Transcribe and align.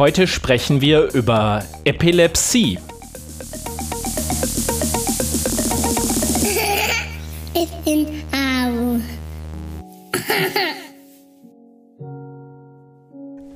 Heute 0.00 0.26
sprechen 0.26 0.80
wir 0.80 1.12
über 1.12 1.62
Epilepsie. 1.84 2.78
Ich 7.52 7.68
bin 7.84 8.06
Au. 8.32 8.98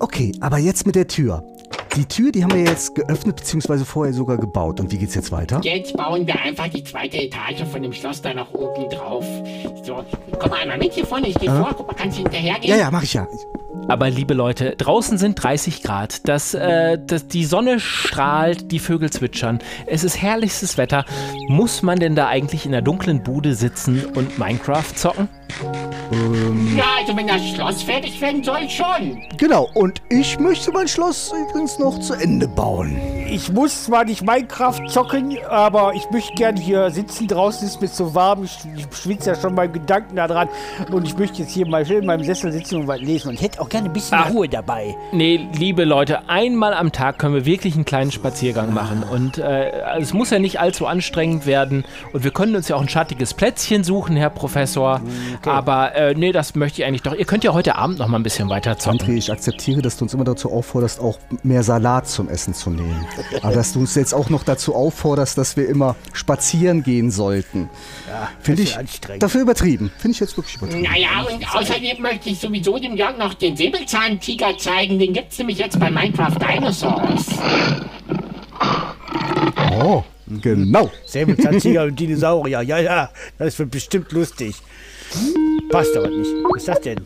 Okay, 0.01 0.33
aber 0.41 0.59
jetzt 0.59 0.85
mit 0.85 0.97
der 0.97 1.09
Tür. 1.09 1.43
Die 1.97 2.05
Tür, 2.05 2.31
die 2.31 2.45
haben 2.45 2.53
wir 2.53 2.65
jetzt 2.65 2.95
geöffnet, 2.95 3.37
beziehungsweise 3.37 3.87
vorher 3.87 4.13
sogar 4.13 4.37
gebaut. 4.37 4.81
Und 4.81 4.93
wie 4.93 4.99
geht's 4.99 5.15
jetzt 5.15 5.33
weiter? 5.33 5.63
Jetzt 5.65 5.97
bauen 5.97 6.27
wir 6.27 6.39
einfach 6.39 6.69
die 6.69 6.85
zweite 6.85 7.23
Etage 7.23 7.63
von 7.73 7.81
dem 7.81 7.95
Schloss 7.95 8.21
da 8.21 8.35
nach 8.35 8.53
oben 8.53 8.91
drauf. 8.91 9.25
So, 9.83 10.05
komm 10.39 10.51
mal 10.51 10.61
einmal 10.61 10.77
mit 10.77 10.93
hier 10.93 11.07
vorne, 11.07 11.29
ich 11.29 11.39
geh 11.39 11.47
vor, 11.47 11.71
guck 11.75 11.87
mal, 11.87 11.95
kannst 11.95 12.19
du 12.19 12.23
hinterhergehen? 12.23 12.69
Ja, 12.69 12.77
ja, 12.77 12.91
mach 12.91 13.03
ich 13.03 13.15
ja. 13.15 13.27
Aber 13.89 14.09
liebe 14.09 14.35
Leute, 14.35 14.75
draußen 14.77 15.19
sind 15.19 15.43
30 15.43 15.83
Grad, 15.83 16.27
das, 16.29 16.55
äh, 16.55 16.99
das, 17.07 17.29
die 17.29 17.45
Sonne 17.45 17.81
strahlt, 17.81 18.73
die 18.73 18.79
Vögel 18.79 19.11
zwitschern, 19.11 19.59
es 19.87 20.05
ist 20.05 20.21
herrlichstes 20.21 20.79
Wetter. 20.79 21.05
Muss 21.49 21.83
man 21.83 21.99
denn 21.99 22.15
da 22.15 22.29
eigentlich 22.29 22.65
in 22.65 22.73
der 22.73 22.83
dunklen 22.83 23.23
Bude 23.23 23.55
sitzen 23.55 24.05
und 24.15 24.39
Minecraft 24.39 24.95
zocken? 24.95 25.29
Ja, 26.77 26.85
also 26.99 27.17
wenn 27.17 27.27
das 27.27 27.47
Schloss 27.49 27.83
fertig 27.83 28.21
werden 28.21 28.43
soll, 28.43 28.69
schon. 28.69 29.23
Genau, 29.39 29.69
und 29.75 30.03
ich 30.11 30.39
möchte 30.39 30.73
mein 30.73 30.89
Schloss 30.89 31.33
übrigens 31.33 31.79
noch 31.79 31.99
zu 32.01 32.15
Ende 32.15 32.49
bauen. 32.49 32.99
Ich 33.29 33.53
muss 33.53 33.85
zwar 33.85 34.05
nicht 34.05 34.23
Minecraft 34.23 34.87
zocken, 34.89 35.39
aber 35.49 35.93
ich 35.95 36.09
möchte 36.11 36.35
gern 36.35 36.57
hier 36.57 36.91
sitzen. 36.91 37.27
Draußen 37.27 37.67
ist 37.67 37.81
mir 37.81 37.91
zu 37.91 38.15
warm. 38.15 38.45
Ich, 38.45 38.59
ich 38.77 38.87
schwitze 38.97 39.31
ja 39.31 39.37
schon 39.37 39.55
beim 39.55 39.73
Gedanken 39.73 40.17
daran. 40.17 40.49
Und 40.93 41.07
ich 41.07 41.17
möchte 41.17 41.43
jetzt 41.43 41.53
hier 41.53 41.67
mal 41.67 41.85
schön 41.87 42.01
in 42.01 42.07
meinem 42.07 42.25
Sessel 42.25 42.53
sitzen 42.53 42.77
und 42.81 42.87
was 42.87 43.01
lesen. 43.01 43.29
Und 43.29 43.35
ich 43.35 43.43
hätte 43.43 43.61
auch 43.61 43.69
gerne 43.69 43.89
ein 43.89 43.93
bisschen 43.93 44.19
Ach. 44.21 44.31
Ruhe 44.31 44.49
dabei. 44.49 44.97
Nee, 45.13 45.49
liebe 45.59 45.85
Leute, 45.85 46.29
einmal 46.29 46.75
am 46.75 46.93
Tag 46.93 47.19
können 47.19 47.35
wir 47.35 47.47
wirklich 47.47 47.75
einen 47.75 47.85
kleinen 47.85 48.13
Spaziergang 48.13 48.73
machen. 48.75 49.03
Und 49.11 49.39
äh, 49.39 49.99
es 49.99 50.13
muss 50.13 50.31
ja 50.31 50.39
nicht 50.39 50.61
allzu 50.61 50.87
anstrengend 50.87 51.47
werden. 51.47 51.85
Und 52.13 52.25
wir 52.25 52.31
können 52.31 52.55
uns 52.55 52.69
ja 52.69 52.77
auch 52.77 52.83
ein 52.83 52.89
schattiges 52.89 53.35
Plätzchen 53.35 53.85
suchen, 53.85 54.17
Herr 54.17 54.31
Professor. 54.31 55.01
Aber 55.45 55.94
äh, 55.95 56.15
nee, 56.15 56.33
das 56.33 56.55
möchte 56.55 56.83
ich 56.83 56.89
eigentlich 56.89 57.03
doch. 57.03 57.15
Ihr 57.15 57.25
könnt 57.25 57.45
ja 57.45 57.53
heute 57.53 57.77
Abend 57.77 57.99
noch 57.99 58.09
mal 58.09 58.19
ein 58.19 58.23
bisschen 58.23 58.49
weiter 58.49 58.79
zocken. 58.79 59.01
André, 59.01 59.15
ich 59.15 59.31
akzeptiere, 59.31 59.83
dass 59.83 59.97
du 59.97 60.05
uns 60.05 60.15
immer 60.15 60.25
dazu 60.25 60.51
aufforderst, 60.51 61.01
auch 61.01 61.19
mehr 61.43 61.63
Salat 61.63 62.09
zum 62.09 62.29
Essen 62.29 62.55
zu 62.55 62.71
nehmen. 62.71 63.07
Aber 63.43 63.55
dass 63.55 63.73
du 63.73 63.81
uns 63.81 63.95
jetzt 63.95 64.13
auch 64.13 64.31
noch 64.31 64.43
dazu 64.43 64.75
aufforderst, 64.75 65.39
dass 65.39 65.57
wir 65.57 65.69
immer 65.69 65.97
spazieren 66.13 66.83
gehen 66.83 67.11
sollten. 67.11 67.71
Ja, 68.09 68.31
Finde 68.41 68.63
das 68.63 68.71
ich 68.73 68.79
anstrengend. 68.79 69.23
dafür 69.23 69.43
übertrieben. 69.43 69.91
Finde 69.99 70.15
ich 70.15 70.21
jetzt 70.21 70.37
wirklich 70.37 70.57
übertrieben. 70.57 70.83
Naja, 70.83 71.27
und 71.31 71.55
außerdem 71.55 72.03
möchte 72.03 72.31
ich 72.31 72.41
sowieso 72.41 72.79
dem 72.79 72.97
Jörg 72.97 73.17
noch 73.17 73.35
den 73.35 73.57
Säbelzahntiger 73.57 74.57
zeigen. 74.59 74.99
Den 74.99 75.13
gibt's 75.13 75.39
nämlich 75.39 75.59
jetzt 75.59 75.79
bei 75.79 75.91
Minecraft 75.91 76.37
Dinosaurs. 76.39 77.27
Oh, 79.81 80.03
genau. 80.29 80.91
Säbelzahntiger 81.07 81.85
und 81.85 81.99
Dinosaurier. 81.99 82.63
Ja, 82.63 82.79
ja, 82.79 83.11
das 83.39 83.59
wird 83.59 83.71
bestimmt 83.71 84.13
lustig. 84.13 84.57
Passt 85.71 85.97
aber 85.97 86.09
nicht. 86.09 86.31
Was 86.51 86.59
ist 86.63 86.69
das 86.69 86.81
denn? 86.81 87.01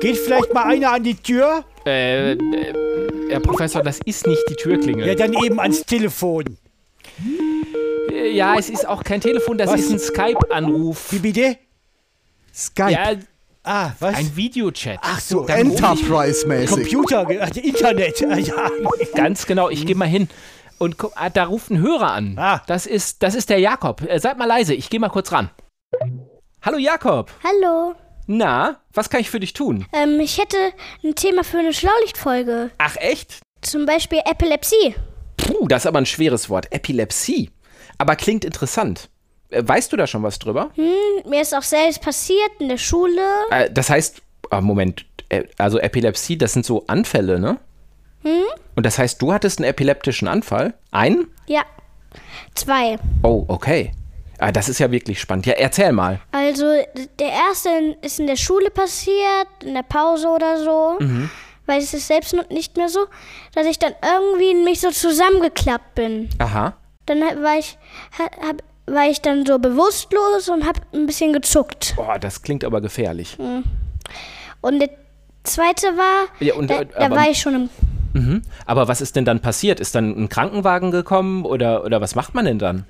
Geht 0.00 0.16
vielleicht 0.16 0.52
mal 0.54 0.64
einer 0.64 0.92
an 0.92 1.02
die 1.02 1.14
Tür? 1.14 1.64
Äh, 1.86 2.32
äh, 2.32 2.36
Herr 3.30 3.40
Professor, 3.40 3.82
das 3.82 4.00
ist 4.04 4.26
nicht 4.26 4.42
die 4.48 4.54
Türklingel. 4.54 5.06
Ja, 5.06 5.14
dann 5.14 5.32
eben 5.34 5.60
ans 5.60 5.82
Telefon. 5.84 6.56
Äh, 8.10 8.30
ja, 8.32 8.56
es 8.56 8.70
ist 8.70 8.86
auch 8.86 9.02
kein 9.04 9.20
Telefon, 9.20 9.58
das 9.58 9.70
Was? 9.70 9.80
ist 9.80 9.90
ein 9.92 9.98
Skype-Anruf. 9.98 11.12
Wie 11.12 11.18
bitte? 11.18 11.56
Skype. 12.54 12.90
Ja, 12.92 13.12
Ah, 13.64 13.92
was? 14.00 14.14
ein 14.16 14.34
Videochat. 14.34 14.98
Ach 15.02 15.20
so, 15.20 15.46
Enterprise-mäßig. 15.46 16.70
Computer, 16.70 17.28
Internet. 17.62 18.20
Ja. 18.48 18.70
Ganz 19.14 19.44
genau, 19.46 19.68
ich 19.68 19.84
gehe 19.84 19.94
mal 19.94 20.08
hin. 20.08 20.28
Und 20.78 20.96
ah, 21.16 21.28
da 21.28 21.44
ruft 21.44 21.70
ein 21.70 21.78
Hörer 21.80 22.12
an. 22.12 22.38
Ah. 22.38 22.62
Das, 22.66 22.86
ist, 22.86 23.22
das 23.22 23.34
ist 23.34 23.50
der 23.50 23.58
Jakob. 23.58 24.00
Äh, 24.08 24.20
seid 24.20 24.38
mal 24.38 24.46
leise, 24.46 24.72
ich 24.74 24.88
gehe 24.88 25.00
mal 25.00 25.10
kurz 25.10 25.32
ran. 25.32 25.50
Hallo 26.68 26.76
Jakob. 26.76 27.30
Hallo. 27.42 27.94
Na, 28.26 28.76
was 28.92 29.08
kann 29.08 29.22
ich 29.22 29.30
für 29.30 29.40
dich 29.40 29.54
tun? 29.54 29.86
Ähm, 29.94 30.20
ich 30.20 30.36
hätte 30.36 30.58
ein 31.02 31.14
Thema 31.14 31.42
für 31.42 31.60
eine 31.60 31.72
Schlaulichtfolge. 31.72 32.70
Ach 32.76 32.94
echt? 32.96 33.40
Zum 33.62 33.86
Beispiel 33.86 34.20
Epilepsie. 34.26 34.94
Puh, 35.38 35.66
das 35.66 35.84
ist 35.84 35.86
aber 35.86 35.96
ein 35.96 36.04
schweres 36.04 36.50
Wort. 36.50 36.70
Epilepsie. 36.70 37.50
Aber 37.96 38.16
klingt 38.16 38.44
interessant. 38.44 39.08
Äh, 39.48 39.62
Weißt 39.66 39.90
du 39.94 39.96
da 39.96 40.06
schon 40.06 40.22
was 40.22 40.38
drüber? 40.38 40.70
Mir 41.26 41.40
ist 41.40 41.54
auch 41.54 41.62
selbst 41.62 42.02
passiert 42.02 42.50
in 42.58 42.68
der 42.68 42.76
Schule. 42.76 43.22
Äh, 43.50 43.70
das 43.70 43.88
heißt, 43.88 44.20
ah, 44.50 44.60
Moment, 44.60 45.06
äh, 45.30 45.44
also 45.56 45.78
Epilepsie, 45.78 46.36
das 46.36 46.52
sind 46.52 46.66
so 46.66 46.84
Anfälle, 46.86 47.40
ne? 47.40 47.56
Und 48.76 48.84
das 48.84 48.98
heißt, 48.98 49.22
du 49.22 49.32
hattest 49.32 49.58
einen 49.58 49.70
epileptischen 49.70 50.28
Anfall? 50.28 50.74
Einen? 50.90 51.28
Ja. 51.46 51.62
Zwei. 52.54 52.98
Oh, 53.22 53.46
okay. 53.48 53.92
Ah, 54.38 54.52
das 54.52 54.68
ist 54.68 54.78
ja 54.78 54.90
wirklich 54.90 55.20
spannend. 55.20 55.46
Ja, 55.46 55.54
erzähl 55.54 55.92
mal. 55.92 56.20
Also, 56.32 56.64
der 57.18 57.28
erste 57.28 57.96
ist 58.02 58.20
in 58.20 58.26
der 58.26 58.36
Schule 58.36 58.70
passiert, 58.70 59.48
in 59.64 59.74
der 59.74 59.82
Pause 59.82 60.28
oder 60.28 60.62
so. 60.62 60.98
Weil 61.66 61.80
es 61.80 61.92
ist 61.92 62.06
selbst 62.06 62.32
noch 62.34 62.48
nicht 62.48 62.76
mehr 62.76 62.88
so, 62.88 63.00
dass 63.54 63.66
ich 63.66 63.78
dann 63.78 63.92
irgendwie 64.02 64.50
in 64.52 64.64
mich 64.64 64.80
so 64.80 64.90
zusammengeklappt 64.90 65.94
bin. 65.96 66.30
Aha. 66.38 66.74
Dann 67.06 67.20
war 67.20 67.58
ich, 67.58 67.76
ha- 68.18 68.46
hab, 68.48 68.62
war 68.86 69.08
ich 69.10 69.20
dann 69.20 69.44
so 69.44 69.58
bewusstlos 69.58 70.48
und 70.48 70.66
hab 70.66 70.80
ein 70.94 71.04
bisschen 71.06 71.32
gezuckt. 71.34 71.92
Boah, 71.96 72.18
das 72.18 72.42
klingt 72.42 72.64
aber 72.64 72.80
gefährlich. 72.80 73.36
Und 74.60 74.78
der 74.80 74.90
zweite 75.44 75.88
war, 75.96 76.26
Ja, 76.40 76.54
und, 76.54 76.70
da, 76.70 76.80
äh, 76.82 76.86
da 76.98 77.10
war 77.10 77.28
ich 77.30 77.38
schon 77.40 77.54
im 77.54 77.70
Mhm. 78.14 78.42
Aber 78.64 78.88
was 78.88 79.02
ist 79.02 79.16
denn 79.16 79.26
dann 79.26 79.40
passiert? 79.40 79.80
Ist 79.80 79.94
dann 79.94 80.10
ein 80.18 80.28
Krankenwagen 80.30 80.90
gekommen 80.90 81.44
oder, 81.44 81.84
oder 81.84 82.00
was 82.00 82.14
macht 82.14 82.34
man 82.34 82.46
denn 82.46 82.58
dann? 82.58 82.84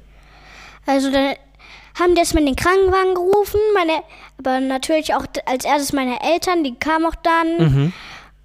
Also 0.88 1.10
dann 1.10 1.34
haben 1.98 2.14
die 2.14 2.20
erstmal 2.20 2.44
den 2.44 2.56
Krankenwagen 2.56 3.14
gerufen, 3.14 3.60
meine, 3.74 4.02
aber 4.38 4.60
natürlich 4.60 5.14
auch 5.14 5.24
als 5.46 5.64
erstes 5.64 5.92
meine 5.92 6.20
Eltern, 6.22 6.64
die 6.64 6.74
kamen 6.74 7.06
auch 7.06 7.14
dann. 7.16 7.92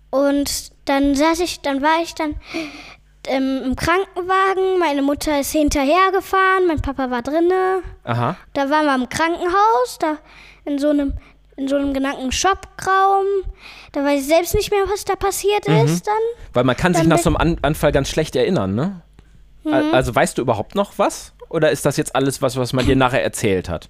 Und 0.10 0.72
dann 0.86 1.16
saß 1.16 1.40
ich, 1.40 1.62
dann 1.62 1.82
war 1.82 2.02
ich 2.04 2.14
dann 2.16 2.36
ähm, 3.28 3.62
im 3.66 3.76
Krankenwagen, 3.76 4.78
meine 4.80 5.02
Mutter 5.02 5.40
ist 5.40 5.52
hinterhergefahren, 5.54 6.68
mein 6.68 6.82
Papa 6.82 7.10
war 7.10 7.22
drinne. 7.22 7.82
Aha. 8.04 8.36
Da 8.54 8.70
waren 8.70 8.86
wir 8.86 8.96
im 8.96 9.08
Krankenhaus, 9.10 9.98
da 10.00 10.18
in 10.66 10.78
so 10.80 10.90
einem 10.90 11.14
in 11.56 11.68
so 11.68 11.76
einem 11.76 11.94
genannten 11.94 12.32
Shopraum. 12.32 13.26
Da 13.92 14.04
weiß 14.04 14.22
ich 14.22 14.28
selbst 14.28 14.56
nicht 14.56 14.72
mehr, 14.72 14.84
was 14.92 15.06
da 15.06 15.16
passiert 15.16 15.68
ist 15.68 16.08
dann. 16.08 16.16
Weil 16.52 16.64
man 16.64 16.76
kann 16.76 16.94
sich 16.96 17.04
Dann 17.04 17.10
nach 17.10 17.18
weg- 17.18 17.24
so 17.24 17.30
einem 17.30 17.38
An 17.38 17.58
Anfall 17.62 17.92
ganz 17.92 18.10
schlecht 18.10 18.36
erinnern, 18.36 18.74
ne? 18.74 19.02
Al- 19.66 19.94
Also 19.94 20.14
weißt 20.14 20.38
du 20.38 20.42
überhaupt 20.42 20.76
noch 20.76 20.94
was? 20.98 21.34
Oder 21.50 21.72
ist 21.72 21.86
das 21.86 21.98
jetzt 21.98 22.16
alles 22.16 22.42
was, 22.42 22.58
was 22.58 22.74
man 22.74 22.86
dir 22.86 22.96
nachher 22.96 23.24
erzählt 23.24 23.70
hat? 23.70 23.90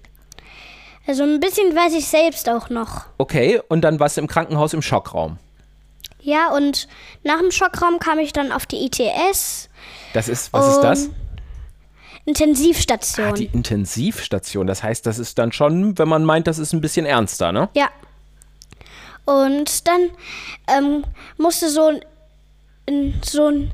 Also 1.08 1.24
ein 1.24 1.40
bisschen 1.40 1.76
weiß 1.76 1.94
ich 1.94 2.08
selbst 2.08 2.48
auch 2.50 2.70
noch. 2.70 3.06
Okay, 3.18 3.62
und 3.70 3.82
dann 3.82 4.00
warst 4.00 4.18
du 4.18 4.22
im 4.22 4.28
Krankenhaus 4.28 4.74
im 4.74 4.82
Schockraum. 4.82 5.38
Ja, 6.22 6.50
und 6.52 6.88
nach 7.24 7.40
dem 7.40 7.52
Schockraum 7.52 8.00
kam 8.00 8.20
ich 8.20 8.32
dann 8.32 8.52
auf 8.54 8.66
die 8.66 8.86
ITS. 8.86 9.70
Das 10.14 10.30
ist, 10.30 10.54
was 10.54 10.68
ist 10.76 10.82
das? 10.82 11.10
Intensivstation. 12.26 13.26
Ah, 13.28 13.32
die 13.34 13.46
Intensivstation. 13.46 14.66
Das 14.68 14.82
heißt, 14.84 15.06
das 15.06 15.20
ist 15.20 15.38
dann 15.38 15.52
schon, 15.52 15.98
wenn 15.98 16.08
man 16.08 16.24
meint, 16.24 16.48
das 16.48 16.58
ist 16.58 16.72
ein 16.74 16.80
bisschen 16.82 17.06
ernster, 17.06 17.52
ne? 17.52 17.70
ja. 17.76 17.90
Und 19.26 19.88
dann 19.88 20.10
ähm, 20.68 21.06
musste 21.38 21.70
so 21.70 21.88
ein- 22.90 23.14
so 23.24 23.48
ein 23.48 23.72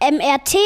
MRT 0.00 0.56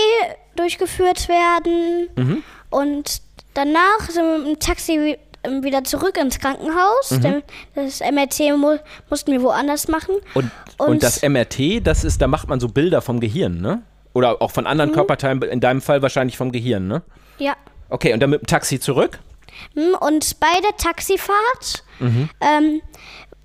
durchgeführt 0.56 1.28
werden. 1.28 2.08
Mhm. 2.16 2.42
Und 2.70 3.20
danach 3.54 4.00
sind 4.08 4.24
wir 4.24 4.38
mit 4.38 4.46
dem 4.46 4.58
Taxi 4.60 5.16
ähm, 5.44 5.62
wieder 5.62 5.84
zurück 5.84 6.16
ins 6.16 6.38
Krankenhaus. 6.38 7.10
Mhm. 7.10 7.20
Denn 7.22 7.42
das 7.74 8.00
MRT 8.00 8.56
mu 8.56 8.76
mussten 9.10 9.32
wir 9.32 9.42
woanders 9.42 9.88
machen. 9.88 10.16
Und, 10.34 10.50
und, 10.78 10.88
Und- 10.88 11.02
das 11.02 11.22
MRT, 11.22 11.80
das 11.86 12.04
ist, 12.04 12.20
da 12.22 12.26
macht 12.26 12.48
man 12.48 12.60
so 12.60 12.68
Bilder 12.68 13.02
vom 13.02 13.20
Gehirn, 13.20 13.60
ne? 13.60 13.82
Oder 14.12 14.40
auch 14.40 14.52
von 14.52 14.66
anderen 14.66 14.92
Körperteilen, 14.92 15.42
in 15.42 15.58
deinem 15.60 15.80
Fall 15.80 16.00
wahrscheinlich 16.00 16.36
vom 16.36 16.52
Gehirn, 16.52 16.86
ne? 16.86 17.02
Ja. 17.38 17.54
Okay, 17.90 18.12
und 18.12 18.20
dann 18.20 18.30
mit 18.30 18.42
dem 18.42 18.46
Taxi 18.46 18.78
zurück? 18.78 19.18
Hm, 19.74 19.94
Und 20.00 20.38
bei 20.40 20.52
der 20.62 20.76
Taxifahrt 20.76 21.84
ähm, 22.00 22.80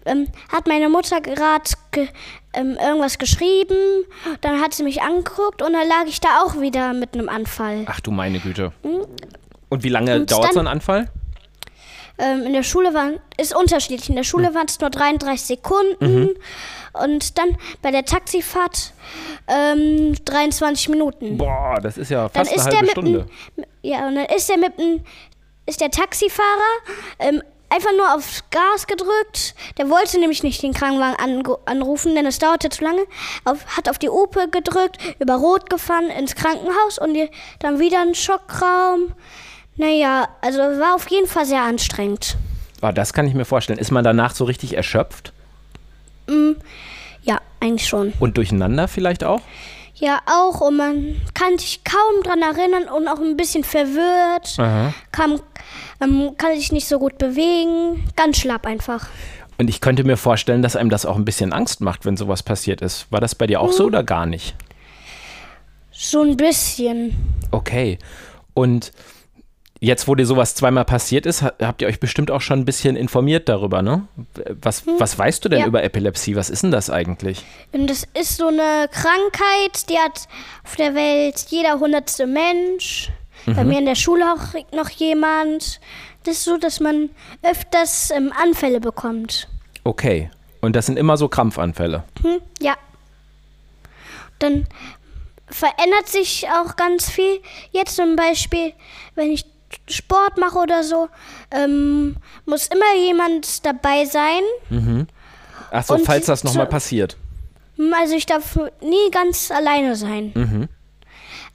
ähm, 0.06 0.28
hat 0.52 0.68
meine 0.68 0.90
Mutter 0.90 1.22
gerade 1.22 1.70
ge 1.92 2.08
ähm, 2.54 2.78
irgendwas 2.82 3.20
geschrieben, 3.20 4.06
dann 4.42 4.60
hat 4.60 4.74
sie 4.74 4.84
mich 4.84 5.02
angeguckt 5.04 5.62
und 5.62 5.74
dann 5.74 5.88
lag 5.88 6.06
ich 6.08 6.20
da 6.20 6.42
auch 6.44 6.60
wieder 6.60 6.94
mit 6.94 7.14
einem 7.14 7.30
Anfall. 7.30 7.84
Ach 7.88 8.00
du 8.00 8.10
meine 8.12 8.40
Güte. 8.40 8.72
Und 9.70 9.84
wie 9.84 9.90
lange 9.90 10.16
Und 10.16 10.32
dauert 10.32 10.46
dann- 10.46 10.54
so 10.54 10.60
ein 10.62 10.68
Anfall? 10.68 11.10
Ähm, 12.18 12.44
in 12.48 12.54
der 12.54 12.64
Schule 12.64 12.94
waren, 12.94 13.20
ist 13.38 13.56
unterschiedlich. 13.56 14.10
In 14.10 14.16
der 14.16 14.24
Schule 14.26 14.54
waren 14.54 14.66
es 14.68 14.80
nur 14.82 14.90
33 14.90 15.42
Sekunden 15.48 16.32
und 16.94 17.38
dann 17.38 17.56
bei 17.82 17.92
der 17.92 18.04
Taxifahrt 18.04 18.94
ähm, 19.48 20.16
23 20.26 20.90
Minuten. 20.90 21.38
Boah, 21.38 21.80
das 21.82 21.98
ist 21.98 22.10
ja 22.12 22.28
dann 22.28 22.46
fast 22.46 22.52
eine 22.52 22.58
ist 22.58 22.64
halbe 22.66 22.76
der 22.76 22.82
mit 22.82 22.92
Stunde. 22.92 23.26
dem, 23.56 23.66
ja 23.84 24.08
und 24.08 24.16
dann 24.16 24.26
ist 24.26 24.50
der 24.50 24.58
mit 24.58 24.78
dem, 24.78 25.02
ist 25.66 25.80
der 25.80 25.92
Taxifahrer 25.92 26.48
ähm, 27.20 27.42
einfach 27.70 27.92
nur 27.98 28.16
aufs 28.16 28.44
Gas 28.52 28.88
gedrückt. 28.88 29.56
Der 29.78 29.90
wollte 29.90 30.20
nämlich 30.20 30.44
nicht 30.44 30.62
den 30.64 30.74
Krankenwagen 30.74 31.18
anrufen, 31.66 32.16
denn 32.16 32.26
es 32.26 32.40
dauerte 32.40 32.70
zu 32.70 32.84
lange. 32.84 33.02
Auf, 33.46 33.66
hat 33.78 33.90
auf 33.90 33.98
die 33.98 34.10
Upe 34.10 34.48
gedrückt, 34.50 34.98
über 35.20 35.36
Rot 35.36 35.70
gefahren 35.70 36.10
ins 36.10 36.36
Krankenhaus 36.36 36.98
und 37.00 37.14
die, 37.14 37.30
dann 37.60 37.80
wieder 37.80 38.02
ein 38.02 38.16
Schockraum. 38.16 39.14
Naja, 39.76 40.28
also 40.42 40.58
war 40.60 40.96
auf 40.96 41.10
jeden 41.10 41.28
Fall 41.28 41.46
sehr 41.46 41.62
anstrengend. 41.62 42.36
Ah, 42.82 42.92
das 42.92 43.14
kann 43.14 43.28
ich 43.28 43.34
mir 43.34 43.46
vorstellen. 43.46 43.80
Ist 43.80 43.92
man 43.92 44.04
danach 44.04 44.34
so 44.34 44.46
richtig 44.46 44.76
erschöpft 44.76 45.34
Ja, 47.24 47.40
eigentlich 47.60 47.88
schon. 47.88 48.14
und 48.20 48.38
durcheinander 48.38 48.88
vielleicht 48.88 49.24
auch? 49.24 49.42
Ja, 50.00 50.22
auch. 50.26 50.62
Und 50.62 50.78
man 50.78 51.22
kann 51.34 51.58
sich 51.58 51.84
kaum 51.84 52.24
dran 52.24 52.42
erinnern 52.42 52.88
und 52.90 53.08
auch 53.08 53.20
ein 53.20 53.36
bisschen 53.36 53.64
verwirrt. 53.64 54.58
Kann, 55.12 55.42
ähm, 56.02 56.32
kann 56.38 56.56
sich 56.56 56.72
nicht 56.72 56.88
so 56.88 57.00
gut 57.00 57.18
bewegen. 57.18 58.10
Ganz 58.16 58.38
schlapp 58.38 58.66
einfach. 58.66 59.08
Und 59.58 59.70
ich 59.70 59.82
könnte 59.82 60.06
mir 60.06 60.16
vorstellen, 60.16 60.62
dass 60.62 60.78
einem 60.78 60.90
das 60.90 61.06
auch 61.06 61.18
ein 61.18 61.26
bisschen 61.26 61.52
Angst 61.52 61.82
macht, 61.82 62.06
wenn 62.06 62.16
sowas 62.16 62.44
passiert 62.44 62.82
ist. 62.82 63.12
War 63.12 63.20
das 63.20 63.36
bei 63.36 63.46
dir 63.46 63.60
auch 63.60 63.74
so 63.74 63.86
oder 63.86 64.04
gar 64.04 64.26
nicht? 64.26 64.56
So 65.92 66.22
ein 66.22 66.38
bisschen. 66.38 67.14
Okay. 67.52 68.00
Und 68.54 68.94
jetzt, 69.80 70.08
wo 70.08 70.16
dir 70.16 70.26
sowas 70.26 70.56
zweimal 70.56 70.86
passiert 70.86 71.26
ist, 71.26 71.42
ha- 71.42 71.54
habt 71.62 71.82
ihr 71.82 71.88
euch 71.88 72.00
bestimmt 72.00 72.32
auch 72.32 72.42
schon 72.42 72.60
ein 72.60 72.66
bisschen 72.66 72.96
informiert 72.96 73.48
darüber, 73.50 73.82
ne? 73.82 74.08
Was, 74.62 74.84
was 75.00 75.18
weißt 75.18 75.44
du 75.46 75.50
denn 75.50 75.60
Ja. 75.62 75.66
über 75.68 75.84
Epilepsie? 75.84 76.36
Was 76.36 76.50
ist 76.50 76.64
denn 76.64 76.72
das 76.72 76.90
eigentlich? 76.90 77.44
Und 77.72 77.88
das 77.90 78.06
ist 78.20 78.38
so 78.38 78.48
eine 78.48 78.90
Krankheit, 78.92 79.90
die 79.90 79.98
hat 79.98 80.28
auf 80.66 80.76
der 80.76 80.96
Welt 80.96 81.46
jeder 81.50 81.80
hundertste 81.80 82.28
Mensch. 82.28 83.10
Bei 83.46 83.64
mir 83.64 83.80
in 83.80 83.86
der 83.86 83.96
Schule 83.96 84.26
auch 84.34 84.54
noch 84.76 84.90
jemand. 84.90 85.80
Das 86.26 86.36
ist 86.36 86.44
so, 86.44 86.58
dass 86.58 86.82
man 86.82 87.10
öfters 87.42 88.12
ähm, 88.12 88.34
Anfälle 88.38 88.80
bekommt. 88.82 89.48
Okay. 89.86 90.30
Und 90.62 90.76
das 90.76 90.88
sind 90.88 91.00
immer 91.00 91.16
so 91.16 91.30
Krampfanfälle. 91.30 92.04
Hm? 92.22 92.42
Ja. 92.62 92.76
Dann 94.40 94.68
verändert 95.48 96.08
sich 96.08 96.48
auch 96.50 96.76
ganz 96.76 97.10
viel. 97.10 97.40
Jetzt 97.72 97.96
zum 97.96 98.16
Beispiel, 98.18 98.74
wenn 99.16 99.32
ich 99.32 99.46
Sport 99.90 100.38
mache 100.38 100.58
oder 100.58 100.84
so, 100.84 101.10
ähm, 101.52 102.16
muss 102.46 102.68
immer 102.68 102.96
jemand 102.98 103.66
dabei 103.66 104.06
sein. 104.06 104.42
Achso, 105.72 105.96
Und 105.96 106.06
falls 106.06 106.26
das 106.26 106.44
nochmal 106.44 106.68
passiert. 106.68 107.18
Hm, 107.78 107.94
Also 108.00 108.16
ich 108.16 108.26
darf 108.26 108.56
nie 108.82 109.12
ganz 109.12 109.52
alleine 109.52 109.96
sein. 109.96 110.68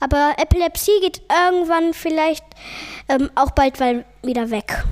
Aber 0.01 0.35
Epilepsie 0.39 1.01
geht 1.01 1.23
irgendwann 1.31 1.95
vielleicht 1.95 2.45
ähm, 3.09 3.31
auch 3.35 3.53
bald 3.53 3.79
wieder 4.23 4.51
weg. 4.51 4.85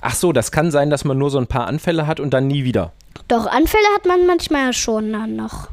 Ach 0.00 0.14
so, 0.14 0.32
das 0.32 0.52
kann 0.52 0.70
sein, 0.70 0.90
dass 0.90 1.04
man 1.04 1.18
nur 1.18 1.30
so 1.30 1.38
ein 1.38 1.46
paar 1.46 1.66
Anfälle 1.66 2.06
hat 2.06 2.20
und 2.20 2.30
dann 2.30 2.46
nie 2.46 2.64
wieder. 2.64 2.92
Doch 3.28 3.46
Anfälle 3.46 3.86
hat 3.94 4.04
man 4.06 4.26
manchmal 4.26 4.72
schon 4.72 5.12
dann 5.12 5.36
noch. 5.36 5.68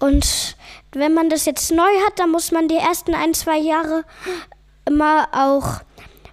Und 0.00 0.56
wenn 0.92 1.14
man 1.14 1.28
das 1.30 1.44
jetzt 1.44 1.70
neu 1.72 1.82
hat, 2.06 2.18
dann 2.18 2.30
muss 2.30 2.52
man 2.52 2.68
die 2.68 2.76
ersten 2.76 3.14
ein, 3.14 3.34
zwei 3.34 3.58
Jahre 3.58 4.04
immer 4.86 5.28
auch 5.32 5.80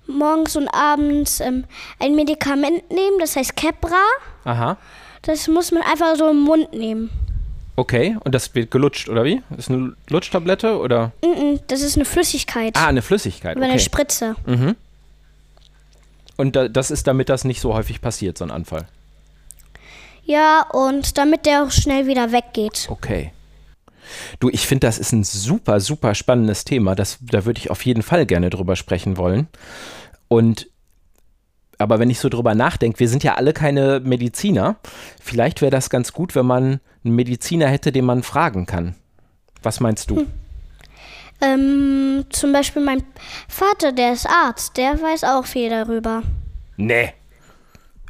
morgens 0.07 0.55
und 0.55 0.67
abends 0.69 1.39
ähm, 1.39 1.65
ein 1.99 2.15
Medikament 2.15 2.89
nehmen, 2.91 3.17
das 3.19 3.35
heißt 3.35 3.55
Kepra. 3.55 4.03
Aha. 4.43 4.77
Das 5.23 5.47
muss 5.47 5.71
man 5.71 5.81
einfach 5.81 6.15
so 6.15 6.29
im 6.29 6.41
Mund 6.41 6.71
nehmen. 6.73 7.09
Okay. 7.75 8.15
Und 8.23 8.33
das 8.35 8.53
wird 8.55 8.69
gelutscht, 8.71 9.09
oder 9.09 9.23
wie? 9.25 9.41
Ist 9.57 9.69
eine 9.69 9.95
Lutschtablette 10.09 10.77
oder? 10.79 11.11
Mm-mm, 11.23 11.59
Das 11.67 11.81
ist 11.81 11.95
eine 11.95 12.05
Flüssigkeit. 12.05 12.77
Ah, 12.77 12.87
eine 12.87 13.01
Flüssigkeit. 13.01 13.57
über 13.57 13.65
eine 13.65 13.73
Okay. 13.73 13.83
Spritze. 13.83 14.35
Und 16.37 16.55
da, 16.55 16.67
das 16.67 16.91
ist, 16.91 17.07
damit 17.07 17.29
das 17.29 17.43
nicht 17.43 17.59
so 17.61 17.73
häufig 17.73 17.99
passiert, 18.01 18.37
so 18.37 18.45
ein 18.45 18.51
Anfall. 18.51 18.87
Ja, 20.25 20.65
und 20.71 21.17
damit 21.17 21.45
der 21.45 21.63
auch 21.63 21.71
schnell 21.71 22.07
wieder 22.07 22.31
weggeht. 22.31 22.87
Okay. 22.89 23.31
Du, 24.39 24.49
ich 24.49 24.67
finde, 24.67 24.87
das 24.87 24.97
ist 24.99 25.11
ein 25.11 25.23
super, 25.23 25.79
super 25.79 26.15
spannendes 26.15 26.65
Thema. 26.65 26.95
Das, 26.95 27.17
da 27.21 27.45
würde 27.45 27.59
ich 27.59 27.71
auf 27.71 27.85
jeden 27.85 28.01
Fall 28.01 28.25
gerne 28.25 28.49
drüber 28.49 28.75
sprechen 28.75 29.17
wollen. 29.17 29.47
Und 30.27 30.67
aber 31.77 31.99
wenn 31.99 32.09
ich 32.09 32.19
so 32.19 32.29
drüber 32.29 32.55
nachdenke, 32.55 32.99
wir 32.99 33.09
sind 33.09 33.23
ja 33.23 33.35
alle 33.35 33.53
keine 33.53 33.99
Mediziner. 33.99 34.77
Vielleicht 35.21 35.61
wäre 35.61 35.71
das 35.71 35.89
ganz 35.89 36.13
gut, 36.13 36.35
wenn 36.35 36.45
man 36.45 36.79
einen 37.03 37.15
Mediziner 37.15 37.67
hätte, 37.67 37.91
den 37.91 38.05
man 38.05 38.23
fragen 38.23 38.65
kann. 38.65 38.95
Was 39.61 39.79
meinst 39.79 40.09
du? 40.09 40.25
Ähm, 41.41 42.25
zum 42.29 42.53
Beispiel 42.53 42.81
mein 42.81 43.03
Vater, 43.49 43.91
der 43.91 44.13
ist 44.13 44.25
Arzt, 44.25 44.77
der 44.77 45.01
weiß 45.01 45.25
auch 45.25 45.45
viel 45.45 45.69
darüber. 45.69 46.23
Nee. 46.77 47.13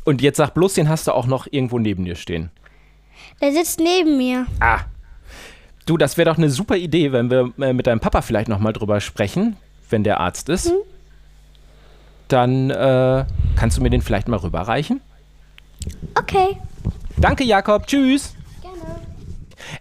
Und 0.04 0.22
jetzt 0.22 0.38
sag 0.38 0.54
bloß, 0.54 0.76
den 0.76 0.90
hast 0.90 1.08
du 1.08 1.12
auch 1.12 1.26
noch 1.26 1.48
irgendwo 1.50 1.80
neben 1.80 2.06
dir 2.06 2.16
stehen. 2.16 2.52
Der 3.42 3.52
sitzt 3.52 3.80
neben 3.80 4.18
mir. 4.18 4.46
Ah. 4.60 4.82
Du, 5.86 5.98
das 5.98 6.18
wäre 6.18 6.30
doch 6.30 6.38
eine 6.38 6.50
super 6.50 6.78
Idee, 6.78 7.12
wenn 7.12 7.30
wir 7.30 7.52
äh, 7.60 7.74
mit 7.74 7.88
deinem 7.88 8.00
Papa 8.00 8.22
vielleicht 8.22 8.48
nochmal 8.48 8.74
drüber 8.74 9.00
sprechen, 9.02 9.56
wenn 9.90 10.04
der 10.04 10.20
Arzt 10.20 10.50
ist. 10.50 10.72
Dann 12.28 12.72
äh, 12.72 13.26
kannst 13.56 13.78
du 13.78 13.82
mir 13.82 13.92
den 13.92 14.02
vielleicht 14.02 14.28
mal 14.28 14.38
rüberreichen. 14.38 15.02
Okay. 16.16 16.58
Danke, 17.18 17.44
Jakob. 17.44 17.86
Tschüss. 17.86 18.36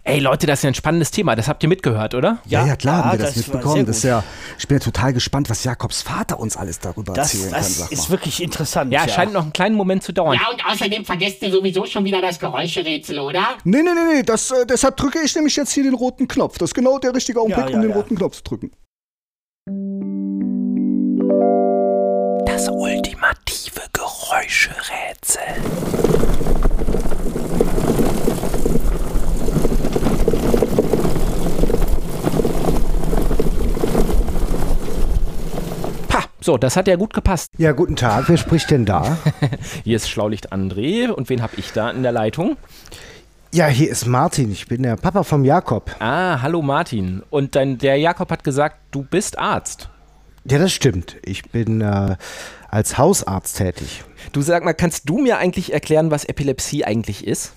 Ey, 0.03 0.19
Leute, 0.19 0.47
das 0.47 0.59
ist 0.59 0.63
ja 0.63 0.69
ein 0.69 0.75
spannendes 0.75 1.11
Thema. 1.11 1.35
Das 1.35 1.47
habt 1.47 1.63
ihr 1.63 1.69
mitgehört, 1.69 2.13
oder? 2.15 2.39
Ja, 2.45 2.65
ja, 2.65 2.75
klar, 2.75 3.05
haben 3.05 3.19
wir 3.19 3.25
das, 3.25 3.35
war 3.35 3.55
mitbekommen. 3.55 3.85
Das 3.85 3.97
ist 3.97 4.03
ja, 4.03 4.23
ich 4.57 4.67
bin 4.67 4.77
ja 4.77 4.83
total 4.83 5.13
gespannt, 5.13 5.49
was 5.49 5.63
Jakobs 5.63 6.01
Vater 6.01 6.39
uns 6.39 6.57
alles 6.57 6.79
darüber 6.79 7.13
Das, 7.13 7.33
erzählen 7.33 7.51
kann. 7.51 7.61
das 7.61 7.91
ist 7.91 8.09
wirklich 8.09 8.41
interessant. 8.41 8.91
Ja, 8.91 9.07
scheint 9.07 9.33
noch 9.33 9.43
einen 9.43 9.53
kleinen 9.53 9.75
Moment 9.75 10.03
zu 10.03 10.11
dauern. 10.13 10.37
Ja, 10.41 10.49
und 10.51 10.63
außerdem 10.65 11.05
vergesst 11.05 11.41
ihr 11.41 11.51
sowieso 11.51 11.85
schon 11.85 12.03
wieder 12.05 12.21
das 12.21 12.39
Geräuscherätsel, 12.39 13.19
oder? 13.19 13.43
Nee, 13.63 13.81
nee, 13.83 13.91
nee, 13.93 14.15
nee, 14.17 14.23
das, 14.23 14.51
äh, 14.51 14.65
deshalb 14.65 14.97
drücke 14.97 15.19
ich 15.23 15.35
nämlich 15.35 15.55
jetzt 15.55 15.71
hier 15.71 15.83
den 15.83 15.93
roten 15.95 16.27
Knopf. 16.27 16.57
Das 16.57 16.69
ist 16.71 16.73
genau 16.73 16.97
der 16.99 17.13
richtige 17.13 17.39
Augenblick, 17.39 17.65
Ja, 17.65 17.71
ja, 17.71 17.75
um 17.77 17.81
den 17.81 17.91
ja. 17.91 17.95
roten 17.95 18.15
Knopf 18.15 18.37
zu 18.37 18.43
drücken. 18.43 18.71
Das 22.45 22.69
ultimative 22.69 23.81
Geräuscherätsel. 23.93 25.41
So, 36.45 36.57
das 36.57 36.77
hat 36.77 36.87
ja 36.87 36.95
gut 36.95 37.13
gepasst. 37.13 37.49
Ja, 37.57 37.71
guten 37.71 37.95
Tag. 37.95 38.29
Wer 38.29 38.37
spricht 38.37 38.69
denn 38.69 38.85
da? 38.85 39.17
Hier 39.83 39.95
ist 39.95 40.09
Schlaulicht 40.09 40.53
André. 40.53 41.09
Und 41.09 41.27
wen 41.29 41.41
habe 41.41 41.53
ich 41.57 41.71
da 41.73 41.89
in 41.89 42.03
der 42.03 42.11
Leitung? 42.11 42.55
Ja, 43.51 43.67
hier 43.67 43.89
ist 43.89 44.05
Martin. 44.05 44.51
Ich 44.51 44.67
bin 44.67 44.83
der 44.83 44.97
Papa 44.97 45.23
vom 45.23 45.45
Jakob. 45.45 45.95
Ah, 45.99 46.41
hallo 46.41 46.61
Martin. 46.61 47.23
Und 47.29 47.55
dein, 47.55 47.77
der 47.77 47.95
Jakob 47.97 48.29
hat 48.29 48.43
gesagt, 48.43 48.77
du 48.91 49.03
bist 49.03 49.39
Arzt. 49.39 49.89
Ja, 50.43 50.59
das 50.59 50.73
stimmt. 50.73 51.15
Ich 51.23 51.49
bin 51.51 51.79
äh, 51.81 52.17
als 52.69 52.97
Hausarzt 52.97 53.57
tätig. 53.57 54.03
Du 54.33 54.41
sag 54.41 54.65
mal, 54.65 54.73
kannst 54.73 55.09
du 55.09 55.19
mir 55.19 55.37
eigentlich 55.37 55.73
erklären, 55.73 56.11
was 56.11 56.25
Epilepsie 56.25 56.83
eigentlich 56.83 57.25
ist? 57.25 57.53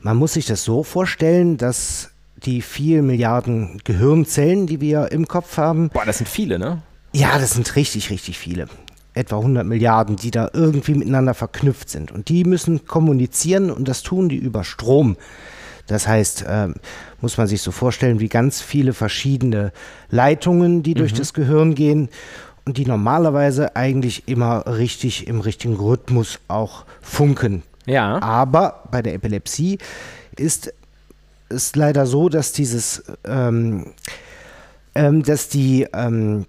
Man 0.00 0.16
muss 0.16 0.32
sich 0.32 0.46
das 0.46 0.64
so 0.64 0.82
vorstellen, 0.82 1.58
dass 1.58 2.10
die 2.36 2.62
vier 2.62 3.02
Milliarden 3.02 3.80
Gehirnzellen, 3.84 4.66
die 4.66 4.80
wir 4.80 5.12
im 5.12 5.28
Kopf 5.28 5.56
haben, 5.58 5.90
Boah, 5.90 6.06
das 6.06 6.18
sind 6.18 6.28
viele, 6.28 6.58
ne? 6.58 6.82
Ja, 7.12 7.38
das 7.38 7.52
sind 7.52 7.74
richtig, 7.76 8.10
richtig 8.10 8.38
viele. 8.38 8.66
Etwa 9.14 9.38
100 9.38 9.66
Milliarden, 9.66 10.16
die 10.16 10.30
da 10.30 10.50
irgendwie 10.52 10.94
miteinander 10.94 11.34
verknüpft 11.34 11.90
sind. 11.90 12.12
Und 12.12 12.28
die 12.28 12.44
müssen 12.44 12.86
kommunizieren 12.86 13.70
und 13.70 13.88
das 13.88 14.02
tun 14.02 14.28
die 14.28 14.36
über 14.36 14.64
Strom. 14.64 15.16
Das 15.86 16.06
heißt, 16.06 16.44
ähm, 16.46 16.74
muss 17.20 17.38
man 17.38 17.46
sich 17.46 17.62
so 17.62 17.72
vorstellen, 17.72 18.20
wie 18.20 18.28
ganz 18.28 18.60
viele 18.60 18.92
verschiedene 18.92 19.72
Leitungen, 20.10 20.82
die 20.82 20.94
durch 20.94 21.14
das 21.14 21.32
Gehirn 21.32 21.74
gehen 21.74 22.10
und 22.66 22.76
die 22.76 22.84
normalerweise 22.84 23.74
eigentlich 23.74 24.28
immer 24.28 24.66
richtig 24.66 25.26
im 25.26 25.40
richtigen 25.40 25.76
Rhythmus 25.76 26.38
auch 26.46 26.84
funken. 27.00 27.62
Ja. 27.86 28.20
Aber 28.20 28.84
bei 28.90 29.00
der 29.00 29.14
Epilepsie 29.14 29.78
ist 30.36 30.74
es 31.48 31.74
leider 31.74 32.04
so, 32.04 32.28
dass 32.28 32.52
dieses, 32.52 33.02
ähm, 33.24 33.94
ähm, 34.94 35.22
dass 35.22 35.48
die, 35.48 35.86
ähm, 35.94 36.44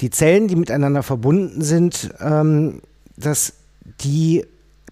die 0.00 0.10
Zellen, 0.10 0.48
die 0.48 0.56
miteinander 0.56 1.02
verbunden 1.02 1.62
sind, 1.62 2.10
ähm, 2.20 2.82
dass 3.16 3.54
die 4.00 4.44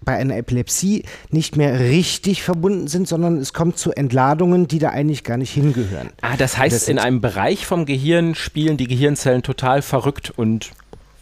bei 0.03 0.13
einer 0.17 0.37
Epilepsie 0.37 1.03
nicht 1.31 1.57
mehr 1.57 1.79
richtig 1.79 2.43
verbunden 2.43 2.87
sind, 2.87 3.07
sondern 3.07 3.37
es 3.37 3.53
kommt 3.53 3.77
zu 3.77 3.91
Entladungen, 3.91 4.67
die 4.67 4.77
da 4.79 4.89
eigentlich 4.89 5.23
gar 5.23 5.37
nicht 5.37 5.51
hingehören. 5.51 6.09
Ah, 6.21 6.37
das 6.37 6.57
heißt, 6.57 6.75
Das 6.75 6.87
in 6.87 6.99
einem 6.99 7.21
Bereich 7.21 7.65
vom 7.65 7.85
Gehirn 7.85 8.35
spielen 8.35 8.77
die 8.77 8.87
Gehirnzellen 8.87 9.41
total 9.41 9.81
verrückt 9.81 10.31
und 10.35 10.71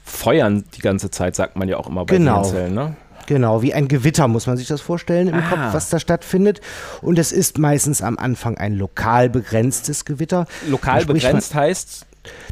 feuern 0.04 0.66
die 0.76 0.82
ganze 0.82 1.12
Zeit, 1.12 1.36
sagt 1.36 1.56
man 1.56 1.70
ja 1.70 1.78
auch 1.78 1.88
immer 1.88 2.06
bei 2.06 2.18
Genau. 2.18 2.42
Gehirnzellen, 2.42 2.74
ne? 2.74 2.96
Genau, 3.26 3.62
wie 3.62 3.74
ein 3.74 3.88
Gewitter 3.88 4.28
muss 4.28 4.48
man 4.48 4.58
sich 4.58 4.68
das 4.68 4.82
vorstellen 4.82 5.30
im 5.30 5.36
Ah. 5.36 5.50
Kopf, 5.50 5.74
was 5.74 5.90
da 5.90 5.98
stattfindet. 5.98 6.60
Und 7.02 7.18
es 7.18 7.32
ist 7.32 7.58
meistens 7.58 8.02
am 8.02 8.18
Anfang 8.18 8.58
ein 8.58 8.74
lokal 8.76 9.30
begrenztes 9.30 10.04
Gewitter. 10.04 10.46
Lokal 10.68 11.06
begrenzt 11.06 11.56
heißt, 11.56 12.06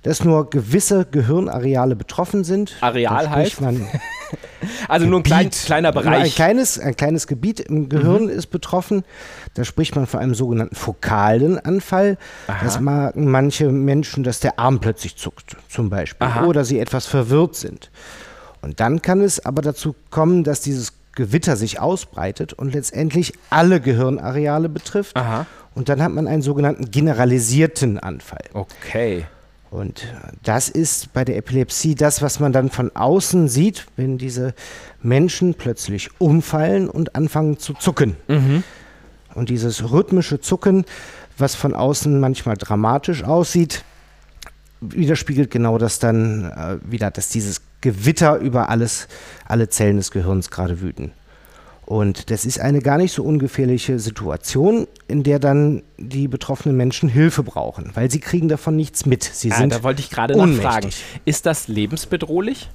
dass 0.04 0.24
nur 0.24 0.50
gewisse 0.50 1.06
Gehirnareale 1.06 1.96
betroffen 1.96 2.44
sind. 2.44 2.76
Areal 2.82 3.30
heißt? 3.30 3.62
Man 3.62 3.88
also 4.88 5.06
nur 5.06 5.20
ein 5.20 5.24
klein, 5.24 5.50
kleiner 5.50 5.92
Bereich. 5.92 6.24
Ein 6.24 6.32
kleines, 6.32 6.80
ein 6.80 6.96
kleines 6.96 7.28
Gebiet 7.28 7.60
im 7.60 7.90
Gehirn 7.90 8.30
ist 8.30 8.48
betroffen. 8.48 9.04
Da 9.54 9.64
spricht 9.64 9.96
man 9.96 10.08
von 10.08 10.20
einem 10.20 10.36
sogenannten 10.36 10.76
fokalen 10.76 11.60
Anfall. 11.60 12.18
Das 12.62 12.80
merken 12.80 13.30
manche 13.30 13.70
Menschen, 13.70 14.24
dass 14.24 14.40
der 14.40 14.60
Arm 14.60 14.80
plötzlich 14.80 15.16
zuckt, 15.18 15.58
zum 15.68 15.90
Beispiel. 15.90 16.28
Aha. 16.28 16.46
Oder 16.46 16.64
sie 16.66 16.80
etwas 16.80 17.08
verwirrt 17.08 17.56
sind. 17.56 17.92
Und 18.62 18.80
dann 18.80 19.02
kann 19.02 19.22
es 19.22 19.44
aber 19.46 19.62
dazu 19.62 19.96
kommen, 20.10 20.44
dass 20.44 20.62
dieses 20.62 20.94
Gewitter 21.14 21.58
sich 21.58 21.80
ausbreitet 21.80 22.54
und 22.54 22.74
letztendlich 22.74 23.34
alle 23.50 23.82
Gehirnareale 23.82 24.70
betrifft. 24.70 25.16
Aha. 25.18 25.46
Und 25.74 25.90
dann 25.90 26.02
hat 26.02 26.12
man 26.12 26.28
einen 26.28 26.42
sogenannten 26.42 26.92
generalisierten 26.92 28.00
Anfall. 28.00 28.44
Okay. 28.54 29.26
Und 29.72 30.06
das 30.44 30.68
ist 30.68 31.14
bei 31.14 31.24
der 31.24 31.38
Epilepsie 31.38 31.96
das, 31.96 32.22
was 32.22 32.42
man 32.42 32.52
dann 32.52 32.70
von 32.70 32.94
außen 32.94 33.48
sieht, 33.48 33.88
wenn 33.96 34.18
diese 34.18 34.54
Menschen 35.02 35.54
plötzlich 35.54 36.10
umfallen 36.20 36.90
und 36.90 37.16
anfangen 37.16 37.58
zu 37.58 37.74
zucken. 37.74 38.18
Und 39.34 39.50
dieses 39.50 39.90
rhythmische 39.90 40.42
Zucken, 40.42 40.84
was 41.38 41.56
von 41.56 41.74
außen 41.74 42.20
manchmal 42.20 42.58
dramatisch 42.58 43.24
aussieht, 43.24 43.86
widerspiegelt 44.82 45.50
genau 45.50 45.78
das 45.78 46.00
dann 46.00 46.52
äh, 46.52 46.78
wieder, 46.84 47.10
dass 47.10 47.30
dieses 47.30 47.62
Gewitter 47.80 48.38
über 48.40 48.68
alles, 48.68 49.08
alle 49.46 49.70
Zellen 49.70 49.98
des 49.98 50.12
Gehirns 50.12 50.52
gerade 50.52 50.82
wüten. 50.82 51.14
Und 51.92 52.30
das 52.32 52.46
ist 52.46 52.58
eine 52.58 52.80
gar 52.80 52.98
nicht 52.98 53.12
so 53.12 53.22
ungefährliche 53.22 54.00
Situation, 54.00 54.88
in 55.10 55.24
der 55.24 55.40
dann 55.40 55.84
die 55.98 56.30
betroffenen 56.30 56.78
Menschen 56.78 57.10
Hilfe 57.10 57.44
brauchen, 57.44 57.92
weil 57.96 58.10
sie 58.10 58.22
kriegen 58.22 58.48
davon 58.48 58.78
nichts 58.78 59.06
mit. 59.06 59.26
Sie 59.26 59.52
Ah, 59.52 59.58
sind 59.58 59.74
da 59.74 59.84
wollte 59.84 60.00
ich 60.00 60.10
gerade 60.10 60.38
nachfragen. 60.38 60.90
Ist 61.26 61.46
das 61.46 61.68
lebensbedrohlich? 61.68 62.70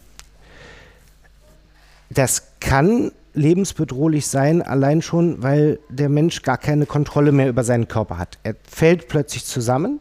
Das 2.10 2.48
kann 2.60 3.10
lebensbedrohlich 3.32 4.26
sein, 4.26 4.60
allein 4.60 5.00
schon, 5.00 5.42
weil 5.42 5.78
der 5.88 6.10
Mensch 6.10 6.42
gar 6.42 6.58
keine 6.58 6.84
Kontrolle 6.84 7.32
mehr 7.32 7.48
über 7.48 7.64
seinen 7.64 7.88
Körper 7.88 8.18
hat. 8.18 8.36
Er 8.42 8.54
fällt 8.70 9.08
plötzlich 9.08 9.46
zusammen 9.46 9.98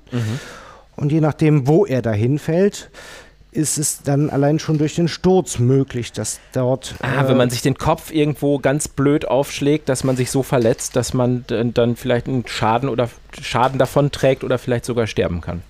und 0.97 1.13
je 1.13 1.21
nachdem, 1.21 1.67
wo 1.67 1.85
er 1.85 2.01
dahin 2.01 2.37
fällt, 2.37 2.89
ist 3.55 3.77
es 3.77 4.01
dann 4.03 4.29
allein 4.29 4.59
schon 4.59 4.77
durch 4.77 4.95
den 4.95 5.07
Sturz 5.07 5.59
möglich, 5.59 6.11
dass 6.11 6.39
dort. 6.53 6.95
Ah, 7.01 7.23
äh, 7.23 7.29
wenn 7.29 7.37
man 7.37 7.49
sich 7.49 7.61
den 7.61 7.75
Kopf 7.75 8.11
irgendwo 8.11 8.59
ganz 8.59 8.87
blöd 8.87 9.27
aufschlägt, 9.27 9.89
dass 9.89 10.03
man 10.03 10.15
sich 10.15 10.29
so 10.31 10.43
verletzt, 10.43 10.95
dass 10.95 11.13
man 11.13 11.45
dann 11.47 11.95
vielleicht 11.95 12.27
einen 12.27 12.45
Schaden 12.47 12.89
oder 12.89 13.09
Schaden 13.41 13.79
davon 13.79 14.11
trägt 14.11 14.43
oder 14.43 14.57
vielleicht 14.57 14.85
sogar 14.85 15.07
sterben 15.07 15.41
kann. 15.41 15.61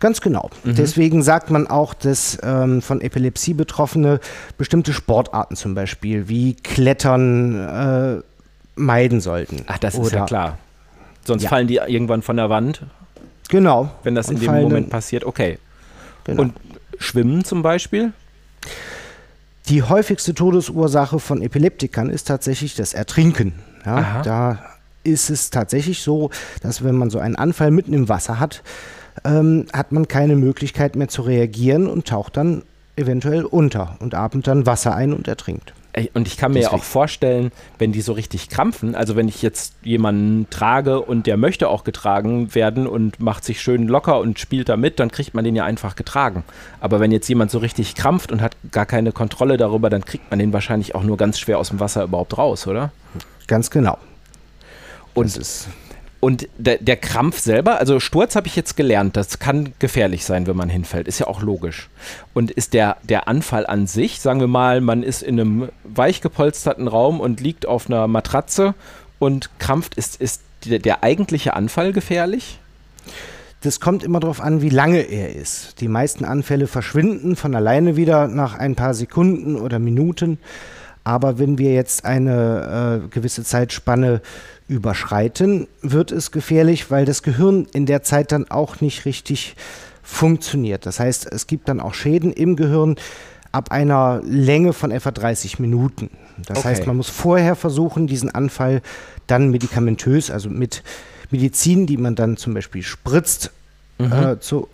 Ganz 0.00 0.20
genau. 0.20 0.50
Deswegen 0.64 1.22
sagt 1.22 1.50
man 1.50 1.68
auch, 1.68 1.94
dass 1.94 2.36
ähm, 2.42 2.82
von 2.82 3.00
Epilepsie 3.00 3.54
Betroffene 3.54 4.18
bestimmte 4.58 4.92
Sportarten 4.92 5.54
zum 5.54 5.76
Beispiel 5.76 6.28
wie 6.28 6.54
Klettern 6.54 8.18
äh, 8.18 8.22
meiden 8.74 9.20
sollten. 9.20 9.62
Ach, 9.68 9.78
das 9.78 9.94
ist 9.94 10.10
ja 10.10 10.18
Oder- 10.18 10.26
klar. 10.26 10.58
Sonst 11.24 11.44
Ja. 11.44 11.50
fallen 11.50 11.68
die 11.68 11.76
irgendwann 11.76 12.22
von 12.22 12.36
der 12.36 12.50
Wand, 12.50 12.82
Genau. 13.48 13.90
wenn 14.02 14.16
das 14.16 14.28
in 14.28 14.40
dem 14.40 14.50
Moment 14.62 14.90
passiert. 14.90 15.24
Okay. 15.24 15.58
Genau. 16.24 16.42
Und 16.42 16.54
Schwimmen 17.02 17.44
zum 17.44 17.62
Beispiel? 17.62 18.12
Die 19.68 19.82
häufigste 19.82 20.34
Todesursache 20.34 21.18
von 21.18 21.42
Epileptikern 21.42 22.10
ist 22.10 22.24
tatsächlich 22.24 22.74
das 22.74 22.94
Ertrinken. 22.94 23.54
Ja, 23.84 24.22
da 24.22 24.58
ist 25.04 25.30
es 25.30 25.50
tatsächlich 25.50 26.02
so, 26.02 26.30
dass 26.62 26.84
wenn 26.84 26.96
man 26.96 27.10
so 27.10 27.18
einen 27.18 27.36
Anfall 27.36 27.70
mitten 27.70 27.92
im 27.92 28.08
Wasser 28.08 28.38
hat, 28.38 28.62
ähm, 29.24 29.66
hat 29.72 29.92
man 29.92 30.08
keine 30.08 30.36
Möglichkeit 30.36 30.96
mehr 30.96 31.08
zu 31.08 31.22
reagieren 31.22 31.86
und 31.86 32.06
taucht 32.06 32.36
dann 32.36 32.62
eventuell 32.96 33.44
unter 33.44 33.96
und 34.00 34.14
atmet 34.14 34.46
dann 34.46 34.66
Wasser 34.66 34.94
ein 34.94 35.12
und 35.12 35.28
ertrinkt. 35.28 35.74
Und 36.14 36.26
ich 36.26 36.38
kann 36.38 36.52
mir 36.52 36.62
ja 36.62 36.72
auch 36.72 36.84
vorstellen, 36.84 37.52
wenn 37.78 37.92
die 37.92 38.00
so 38.00 38.14
richtig 38.14 38.48
krampfen, 38.48 38.94
also 38.94 39.14
wenn 39.14 39.28
ich 39.28 39.42
jetzt 39.42 39.74
jemanden 39.82 40.48
trage 40.48 41.00
und 41.00 41.26
der 41.26 41.36
möchte 41.36 41.68
auch 41.68 41.84
getragen 41.84 42.54
werden 42.54 42.86
und 42.86 43.20
macht 43.20 43.44
sich 43.44 43.60
schön 43.60 43.88
locker 43.88 44.18
und 44.18 44.38
spielt 44.38 44.70
da 44.70 44.78
mit, 44.78 44.98
dann 45.00 45.10
kriegt 45.10 45.34
man 45.34 45.44
den 45.44 45.54
ja 45.54 45.64
einfach 45.64 45.94
getragen. 45.94 46.44
Aber 46.80 46.98
wenn 46.98 47.12
jetzt 47.12 47.28
jemand 47.28 47.50
so 47.50 47.58
richtig 47.58 47.94
krampft 47.94 48.32
und 48.32 48.40
hat 48.40 48.56
gar 48.70 48.86
keine 48.86 49.12
Kontrolle 49.12 49.58
darüber, 49.58 49.90
dann 49.90 50.02
kriegt 50.02 50.30
man 50.30 50.38
den 50.38 50.54
wahrscheinlich 50.54 50.94
auch 50.94 51.02
nur 51.02 51.18
ganz 51.18 51.38
schwer 51.38 51.58
aus 51.58 51.68
dem 51.68 51.78
Wasser 51.78 52.04
überhaupt 52.04 52.38
raus, 52.38 52.66
oder? 52.66 52.90
Ganz 53.46 53.70
genau. 53.70 53.98
Und, 55.12 55.26
Das 55.26 55.36
ist 55.36 55.68
und 56.22 56.48
der, 56.56 56.78
der 56.78 56.96
Krampf 56.96 57.40
selber, 57.40 57.80
also 57.80 57.98
Sturz 57.98 58.36
habe 58.36 58.46
ich 58.46 58.54
jetzt 58.54 58.76
gelernt, 58.76 59.16
das 59.16 59.40
kann 59.40 59.72
gefährlich 59.80 60.24
sein, 60.24 60.46
wenn 60.46 60.54
man 60.56 60.68
hinfällt, 60.68 61.08
ist 61.08 61.18
ja 61.18 61.26
auch 61.26 61.42
logisch. 61.42 61.90
Und 62.32 62.52
ist 62.52 62.74
der, 62.74 62.98
der 63.02 63.26
Anfall 63.26 63.66
an 63.66 63.88
sich, 63.88 64.20
sagen 64.20 64.38
wir 64.38 64.46
mal, 64.46 64.80
man 64.80 65.02
ist 65.02 65.24
in 65.24 65.40
einem 65.40 65.68
weich 65.82 66.20
gepolsterten 66.20 66.86
Raum 66.86 67.18
und 67.18 67.40
liegt 67.40 67.66
auf 67.66 67.88
einer 67.88 68.06
Matratze 68.06 68.74
und 69.18 69.50
krampft, 69.58 69.96
ist, 69.96 70.20
ist 70.20 70.42
der, 70.64 70.78
der 70.78 71.02
eigentliche 71.02 71.54
Anfall 71.54 71.92
gefährlich? 71.92 72.60
Das 73.62 73.80
kommt 73.80 74.04
immer 74.04 74.20
darauf 74.20 74.40
an, 74.40 74.62
wie 74.62 74.68
lange 74.68 75.00
er 75.00 75.34
ist. 75.34 75.80
Die 75.80 75.88
meisten 75.88 76.24
Anfälle 76.24 76.68
verschwinden 76.68 77.34
von 77.34 77.52
alleine 77.56 77.96
wieder 77.96 78.28
nach 78.28 78.56
ein 78.56 78.76
paar 78.76 78.94
Sekunden 78.94 79.56
oder 79.56 79.80
Minuten. 79.80 80.38
Aber 81.04 81.38
wenn 81.38 81.58
wir 81.58 81.72
jetzt 81.72 82.04
eine 82.04 83.02
äh, 83.04 83.08
gewisse 83.08 83.42
Zeitspanne 83.44 84.20
überschreiten, 84.68 85.66
wird 85.82 86.12
es 86.12 86.30
gefährlich, 86.30 86.90
weil 86.90 87.04
das 87.04 87.22
Gehirn 87.22 87.66
in 87.72 87.86
der 87.86 88.02
Zeit 88.02 88.32
dann 88.32 88.50
auch 88.50 88.80
nicht 88.80 89.04
richtig 89.04 89.56
funktioniert. 90.02 90.86
Das 90.86 91.00
heißt, 91.00 91.30
es 91.32 91.46
gibt 91.46 91.68
dann 91.68 91.80
auch 91.80 91.94
Schäden 91.94 92.32
im 92.32 92.56
Gehirn 92.56 92.96
ab 93.50 93.70
einer 93.70 94.20
Länge 94.24 94.72
von 94.72 94.90
etwa 94.90 95.10
30 95.10 95.58
Minuten. 95.58 96.10
Das 96.46 96.58
Okay. 96.58 96.68
heißt, 96.68 96.86
man 96.86 96.96
muss 96.96 97.08
vorher 97.10 97.54
versuchen, 97.56 98.06
diesen 98.06 98.30
Anfall 98.34 98.80
dann 99.26 99.50
medikamentös, 99.50 100.30
also 100.30 100.48
mit 100.48 100.82
Medizin, 101.30 101.86
die 101.86 101.96
man 101.96 102.14
dann 102.14 102.36
zum 102.36 102.54
Beispiel 102.54 102.82
spritzt, 102.82 103.50
äh, 103.98 104.38
zu, 104.40 104.68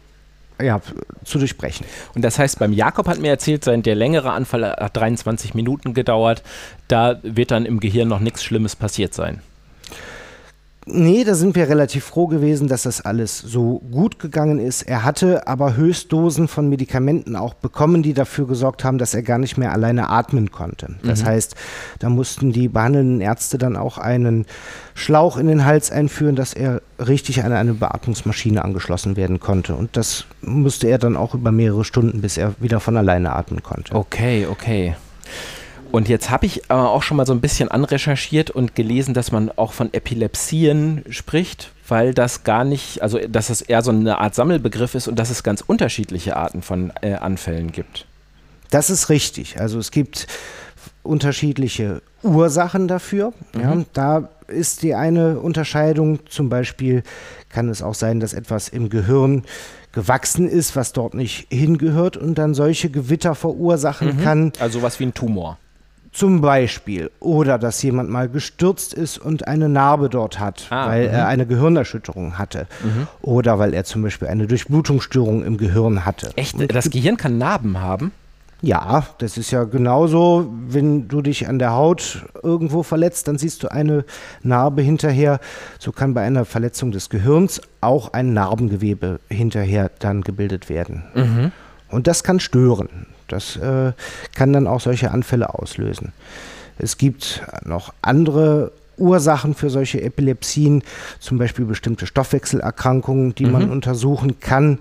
ja, 0.60 0.80
zu 1.24 1.38
durchbrechen. 1.38 1.86
Und 2.14 2.22
das 2.22 2.38
heißt, 2.38 2.58
beim 2.58 2.72
Jakob 2.72 3.08
hat 3.08 3.18
mir 3.18 3.30
erzählt, 3.30 3.64
sein 3.64 3.82
der 3.82 3.94
längere 3.94 4.32
Anfall 4.32 4.64
hat 4.64 4.96
23 4.96 5.54
Minuten 5.54 5.94
gedauert. 5.94 6.42
Da 6.88 7.20
wird 7.22 7.50
dann 7.50 7.66
im 7.66 7.80
Gehirn 7.80 8.08
noch 8.08 8.20
nichts 8.20 8.42
Schlimmes 8.42 8.76
passiert 8.76 9.14
sein. 9.14 9.40
Nee, 10.90 11.24
da 11.24 11.34
sind 11.34 11.54
wir 11.54 11.68
relativ 11.68 12.04
froh 12.04 12.26
gewesen, 12.26 12.66
dass 12.68 12.82
das 12.82 13.00
alles 13.00 13.38
so 13.38 13.80
gut 13.90 14.18
gegangen 14.18 14.58
ist. 14.58 14.82
Er 14.82 15.04
hatte 15.04 15.46
aber 15.46 15.76
Höchstdosen 15.76 16.48
von 16.48 16.68
Medikamenten 16.68 17.36
auch 17.36 17.54
bekommen, 17.54 18.02
die 18.02 18.14
dafür 18.14 18.46
gesorgt 18.46 18.84
haben, 18.84 18.98
dass 18.98 19.14
er 19.14 19.22
gar 19.22 19.38
nicht 19.38 19.58
mehr 19.58 19.72
alleine 19.72 20.08
atmen 20.08 20.50
konnte. 20.50 20.96
Das 21.02 21.24
heißt, 21.24 21.54
da 21.98 22.08
mussten 22.08 22.52
die 22.52 22.68
behandelnden 22.68 23.20
Ärzte 23.20 23.58
dann 23.58 23.76
auch 23.76 23.98
einen 23.98 24.46
Schlauch 24.94 25.36
in 25.36 25.46
den 25.46 25.64
Hals 25.64 25.90
einführen, 25.90 26.36
dass 26.36 26.54
er 26.54 26.80
richtig 26.98 27.44
an 27.44 27.52
eine 27.52 27.74
Beatmungsmaschine 27.74 28.64
angeschlossen 28.64 29.16
werden 29.16 29.40
konnte. 29.40 29.74
Und 29.74 29.96
das 29.96 30.24
musste 30.42 30.88
er 30.88 30.98
dann 30.98 31.16
auch 31.16 31.34
über 31.34 31.52
mehrere 31.52 31.84
Stunden, 31.84 32.20
bis 32.20 32.36
er 32.36 32.54
wieder 32.60 32.80
von 32.80 32.96
alleine 32.96 33.34
atmen 33.34 33.62
konnte. 33.62 33.94
Okay, 33.94 34.46
okay. 34.50 34.96
Und 35.90 36.08
jetzt 36.08 36.30
habe 36.30 36.46
ich 36.46 36.70
aber 36.70 36.90
auch 36.90 37.02
schon 37.02 37.16
mal 37.16 37.26
so 37.26 37.32
ein 37.32 37.40
bisschen 37.40 37.70
anrecherchiert 37.70 38.50
und 38.50 38.74
gelesen, 38.74 39.14
dass 39.14 39.32
man 39.32 39.50
auch 39.50 39.72
von 39.72 39.92
Epilepsien 39.92 41.04
spricht, 41.08 41.72
weil 41.86 42.12
das 42.12 42.44
gar 42.44 42.64
nicht, 42.64 43.02
also 43.02 43.18
dass 43.18 43.48
das 43.48 43.62
eher 43.62 43.82
so 43.82 43.90
eine 43.90 44.18
Art 44.18 44.34
Sammelbegriff 44.34 44.94
ist 44.94 45.08
und 45.08 45.18
dass 45.18 45.30
es 45.30 45.42
ganz 45.42 45.62
unterschiedliche 45.66 46.36
Arten 46.36 46.62
von 46.62 46.92
äh, 47.00 47.14
Anfällen 47.14 47.72
gibt. 47.72 48.06
Das 48.70 48.90
ist 48.90 49.08
richtig. 49.08 49.58
Also 49.60 49.78
es 49.78 49.90
gibt 49.90 50.26
unterschiedliche 51.02 52.02
Ursachen 52.22 52.86
dafür. 52.86 53.32
Ja, 53.58 53.82
da 53.94 54.28
ist 54.46 54.82
die 54.82 54.94
eine 54.94 55.40
Unterscheidung, 55.40 56.20
zum 56.28 56.48
Beispiel 56.48 57.02
kann 57.48 57.68
es 57.68 57.82
auch 57.82 57.94
sein, 57.94 58.20
dass 58.20 58.34
etwas 58.34 58.68
im 58.68 58.90
Gehirn 58.90 59.44
gewachsen 59.92 60.48
ist, 60.48 60.76
was 60.76 60.92
dort 60.92 61.14
nicht 61.14 61.46
hingehört 61.50 62.16
und 62.16 62.36
dann 62.36 62.54
solche 62.54 62.90
Gewitter 62.90 63.34
verursachen 63.34 64.22
kann. 64.22 64.52
Also 64.58 64.80
sowas 64.80 65.00
wie 65.00 65.06
ein 65.06 65.14
Tumor. 65.14 65.58
Zum 66.12 66.40
Beispiel. 66.40 67.10
Oder 67.20 67.58
dass 67.58 67.82
jemand 67.82 68.10
mal 68.10 68.28
gestürzt 68.28 68.94
ist 68.94 69.18
und 69.18 69.46
eine 69.46 69.68
Narbe 69.68 70.08
dort 70.08 70.38
hat, 70.40 70.66
Ah, 70.70 70.88
weil 70.88 71.08
mhm. 71.08 71.14
er 71.14 71.28
eine 71.28 71.46
Gehirnerschütterung 71.46 72.38
hatte. 72.38 72.66
Oder 73.22 73.58
weil 73.58 73.74
er 73.74 73.84
zum 73.84 74.02
Beispiel 74.02 74.28
eine 74.28 74.46
Durchblutungsstörung 74.46 75.44
im 75.44 75.56
Gehirn 75.58 76.04
hatte. 76.04 76.30
Echt? 76.36 76.56
Das 76.74 76.90
Gehirn 76.90 77.16
kann 77.16 77.38
Narben 77.38 77.80
haben? 77.80 78.12
Ja, 78.60 79.06
das 79.18 79.38
ist 79.38 79.52
ja 79.52 79.62
genauso, 79.62 80.52
wenn 80.66 81.06
du 81.06 81.22
dich 81.22 81.46
an 81.46 81.60
der 81.60 81.74
Haut 81.74 82.24
irgendwo 82.42 82.82
verletzt, 82.82 83.28
dann 83.28 83.38
siehst 83.38 83.62
du 83.62 83.68
eine 83.70 84.04
Narbe 84.42 84.82
hinterher. 84.82 85.38
So 85.78 85.92
kann 85.92 86.12
bei 86.12 86.22
einer 86.22 86.44
Verletzung 86.44 86.90
des 86.90 87.08
Gehirns 87.08 87.60
auch 87.80 88.12
ein 88.14 88.32
Narbengewebe 88.32 89.20
hinterher 89.28 89.92
dann 90.00 90.22
gebildet 90.22 90.68
werden. 90.68 91.52
Und 91.88 92.08
das 92.08 92.24
kann 92.24 92.40
stören. 92.40 92.88
Das 93.28 93.56
äh, 93.56 93.92
kann 94.34 94.52
dann 94.52 94.66
auch 94.66 94.80
solche 94.80 95.10
Anfälle 95.10 95.54
auslösen. 95.54 96.12
Es 96.78 96.96
gibt 96.96 97.42
noch 97.64 97.92
andere 98.02 98.72
Ursachen 98.96 99.54
für 99.54 99.70
solche 99.70 100.02
Epilepsien, 100.02 100.82
zum 101.20 101.38
Beispiel 101.38 101.64
bestimmte 101.64 102.06
Stoffwechselerkrankungen, 102.06 103.34
die 103.34 103.46
man 103.46 103.70
untersuchen 103.70 104.40
kann. 104.40 104.78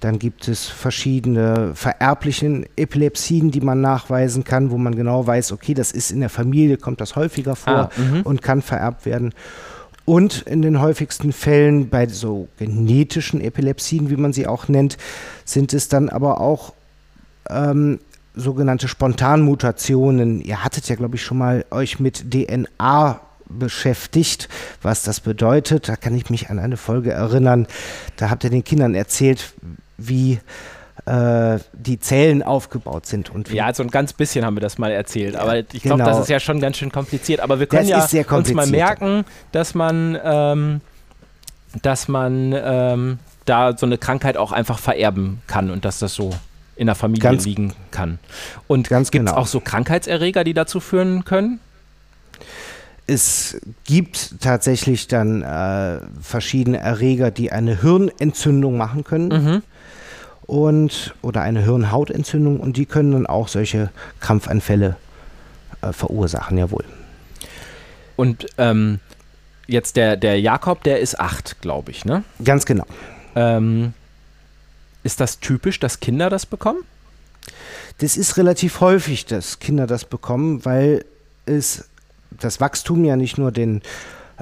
Dann 0.00 0.18
gibt 0.18 0.46
es 0.46 0.66
verschiedene 0.66 1.74
vererbliche 1.74 2.66
Epilepsien, 2.76 3.50
die 3.50 3.62
man 3.62 3.80
nachweisen 3.80 4.44
kann, 4.44 4.70
wo 4.70 4.76
man 4.76 4.94
genau 4.94 5.26
weiß, 5.26 5.52
okay, 5.52 5.72
das 5.72 5.90
ist 5.90 6.10
in 6.10 6.20
der 6.20 6.28
Familie, 6.28 6.76
kommt 6.76 7.00
das 7.00 7.16
häufiger 7.16 7.56
vor 7.56 7.72
Ah, 7.72 7.90
mhm. 7.96 8.22
und 8.22 8.42
kann 8.42 8.60
vererbt 8.60 9.06
werden. 9.06 9.32
Und 10.04 10.42
in 10.42 10.62
den 10.62 10.80
häufigsten 10.80 11.32
Fällen 11.32 11.88
bei 11.88 12.06
so 12.06 12.46
genetischen 12.58 13.40
Epilepsien, 13.40 14.08
wie 14.10 14.16
man 14.16 14.32
sie 14.32 14.46
auch 14.46 14.68
nennt, 14.68 14.98
sind 15.44 15.72
es 15.72 15.88
dann 15.88 16.08
aber 16.10 16.40
auch 16.40 16.74
ähm, 17.50 18.00
sogenannte 18.34 18.88
Spontanmutationen. 18.88 20.40
Ihr 20.40 20.62
hattet 20.62 20.88
ja, 20.88 20.96
glaube 20.96 21.16
ich, 21.16 21.22
schon 21.22 21.38
mal 21.38 21.64
euch 21.70 21.98
mit 21.98 22.32
DNA 22.32 23.20
beschäftigt, 23.48 24.48
was 24.82 25.02
das 25.02 25.20
bedeutet. 25.20 25.88
Da 25.88 25.96
kann 25.96 26.14
ich 26.14 26.30
mich 26.30 26.50
an 26.50 26.58
eine 26.58 26.76
Folge 26.76 27.12
erinnern. 27.12 27.66
Da 28.16 28.30
habt 28.30 28.44
ihr 28.44 28.50
den 28.50 28.64
Kindern 28.64 28.94
erzählt, 28.94 29.54
wie 29.96 30.40
äh, 31.06 31.58
die 31.72 32.00
Zellen 32.00 32.42
aufgebaut 32.42 33.06
sind 33.06 33.30
und 33.30 33.50
wie 33.50 33.56
Ja, 33.56 33.72
so 33.72 33.82
ein 33.82 33.90
ganz 33.90 34.12
bisschen 34.12 34.44
haben 34.44 34.56
wir 34.56 34.60
das 34.60 34.78
mal 34.78 34.90
erzählt, 34.90 35.36
aber 35.36 35.58
ich 35.58 35.68
glaube, 35.82 36.02
genau. 36.02 36.06
das 36.06 36.20
ist 36.20 36.28
ja 36.28 36.40
schon 36.40 36.60
ganz 36.60 36.78
schön 36.78 36.90
kompliziert. 36.90 37.40
Aber 37.40 37.60
wir 37.60 37.66
können 37.66 37.88
Das 37.88 38.12
ja 38.12 38.24
uns 38.28 38.52
mal 38.52 38.66
merken, 38.66 39.24
dass 39.52 39.74
man, 39.74 40.18
ähm, 40.22 40.80
dass 41.82 42.08
man 42.08 42.54
ähm, 42.56 43.18
da 43.44 43.76
so 43.76 43.86
eine 43.86 43.98
Krankheit 43.98 44.36
auch 44.36 44.52
einfach 44.52 44.78
vererben 44.78 45.42
kann 45.46 45.70
und 45.70 45.84
dass 45.84 46.00
das 46.00 46.14
so 46.14 46.30
in 46.76 46.86
der 46.86 46.94
Familie 46.94 47.22
Ganz- 47.22 47.44
liegen 47.44 47.72
kann. 47.90 48.18
Und 48.66 48.88
Ganz 48.88 49.10
gibt 49.10 49.26
es 49.26 49.30
genau. 49.30 49.42
auch 49.42 49.46
so 49.46 49.60
Krankheitserreger, 49.60 50.44
die 50.44 50.54
dazu 50.54 50.80
führen 50.80 51.24
können? 51.24 51.58
Es 53.06 53.60
gibt 53.84 54.40
tatsächlich 54.40 55.06
dann 55.06 55.42
äh, 55.42 56.00
verschiedene 56.20 56.78
Erreger, 56.78 57.30
die 57.30 57.52
eine 57.52 57.80
Hirnentzündung 57.80 58.76
machen 58.76 59.04
können. 59.04 59.28
Mhm. 59.28 59.62
Und, 60.46 61.14
oder 61.22 61.42
eine 61.42 61.60
Hirnhautentzündung 61.64 62.60
und 62.60 62.76
die 62.76 62.86
können 62.86 63.12
dann 63.12 63.26
auch 63.26 63.48
solche 63.48 63.90
Krampfanfälle 64.20 64.96
äh, 65.82 65.92
verursachen, 65.92 66.56
jawohl. 66.56 66.84
Und 68.14 68.46
ähm, 68.56 69.00
jetzt 69.66 69.96
der, 69.96 70.16
der 70.16 70.40
Jakob, 70.40 70.84
der 70.84 71.00
ist 71.00 71.18
acht, 71.18 71.60
glaube 71.62 71.90
ich, 71.90 72.04
ne? 72.04 72.22
Ganz 72.44 72.64
genau. 72.64 72.86
Ähm, 73.34 73.92
ist 75.06 75.20
das 75.20 75.40
typisch, 75.40 75.80
dass 75.80 76.00
Kinder 76.00 76.28
das 76.28 76.44
bekommen? 76.44 76.80
Das 77.98 78.16
ist 78.18 78.36
relativ 78.36 78.80
häufig, 78.80 79.24
dass 79.24 79.58
Kinder 79.58 79.86
das 79.86 80.04
bekommen, 80.04 80.64
weil 80.64 81.04
es 81.46 81.88
das 82.30 82.60
Wachstum 82.60 83.04
ja 83.04 83.16
nicht 83.16 83.38
nur 83.38 83.52
den 83.52 83.80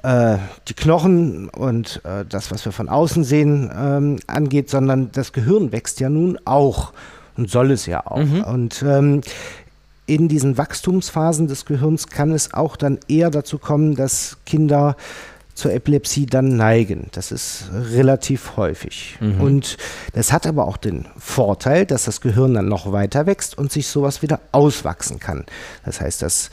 äh, 0.02 0.38
die 0.66 0.74
Knochen 0.74 1.48
und 1.50 2.00
äh, 2.04 2.24
das, 2.28 2.50
was 2.50 2.64
wir 2.64 2.72
von 2.72 2.88
außen 2.88 3.22
sehen, 3.22 3.70
ähm, 3.76 4.18
angeht, 4.26 4.70
sondern 4.70 5.12
das 5.12 5.32
Gehirn 5.32 5.70
wächst 5.70 6.00
ja 6.00 6.08
nun 6.08 6.38
auch 6.44 6.92
und 7.36 7.48
soll 7.48 7.70
es 7.70 7.86
ja 7.86 8.04
auch. 8.06 8.18
Und 8.42 8.82
ähm, 8.82 9.20
in 10.06 10.28
diesen 10.28 10.58
Wachstumsphasen 10.58 11.46
des 11.46 11.64
Gehirns 11.64 12.08
kann 12.08 12.32
es 12.32 12.52
auch 12.54 12.76
dann 12.76 12.98
eher 13.06 13.30
dazu 13.30 13.58
kommen, 13.58 13.94
dass 13.94 14.38
Kinder 14.46 14.96
zur 15.54 15.72
Epilepsie 15.72 16.26
dann 16.26 16.56
neigen. 16.56 17.08
Das 17.12 17.30
ist 17.30 17.70
relativ 17.72 18.56
häufig. 18.56 19.18
Und 19.20 19.76
das 20.12 20.32
hat 20.32 20.46
aber 20.46 20.66
auch 20.66 20.76
den 20.76 21.06
Vorteil, 21.16 21.86
dass 21.86 22.04
das 22.04 22.20
Gehirn 22.20 22.54
dann 22.54 22.68
noch 22.68 22.90
weiter 22.90 23.26
wächst 23.26 23.56
und 23.56 23.70
sich 23.70 23.86
sowas 23.86 24.20
wieder 24.20 24.40
auswachsen 24.52 25.20
kann. 25.20 25.44
Das 25.84 26.00
heißt, 26.00 26.22
dass 26.22 26.50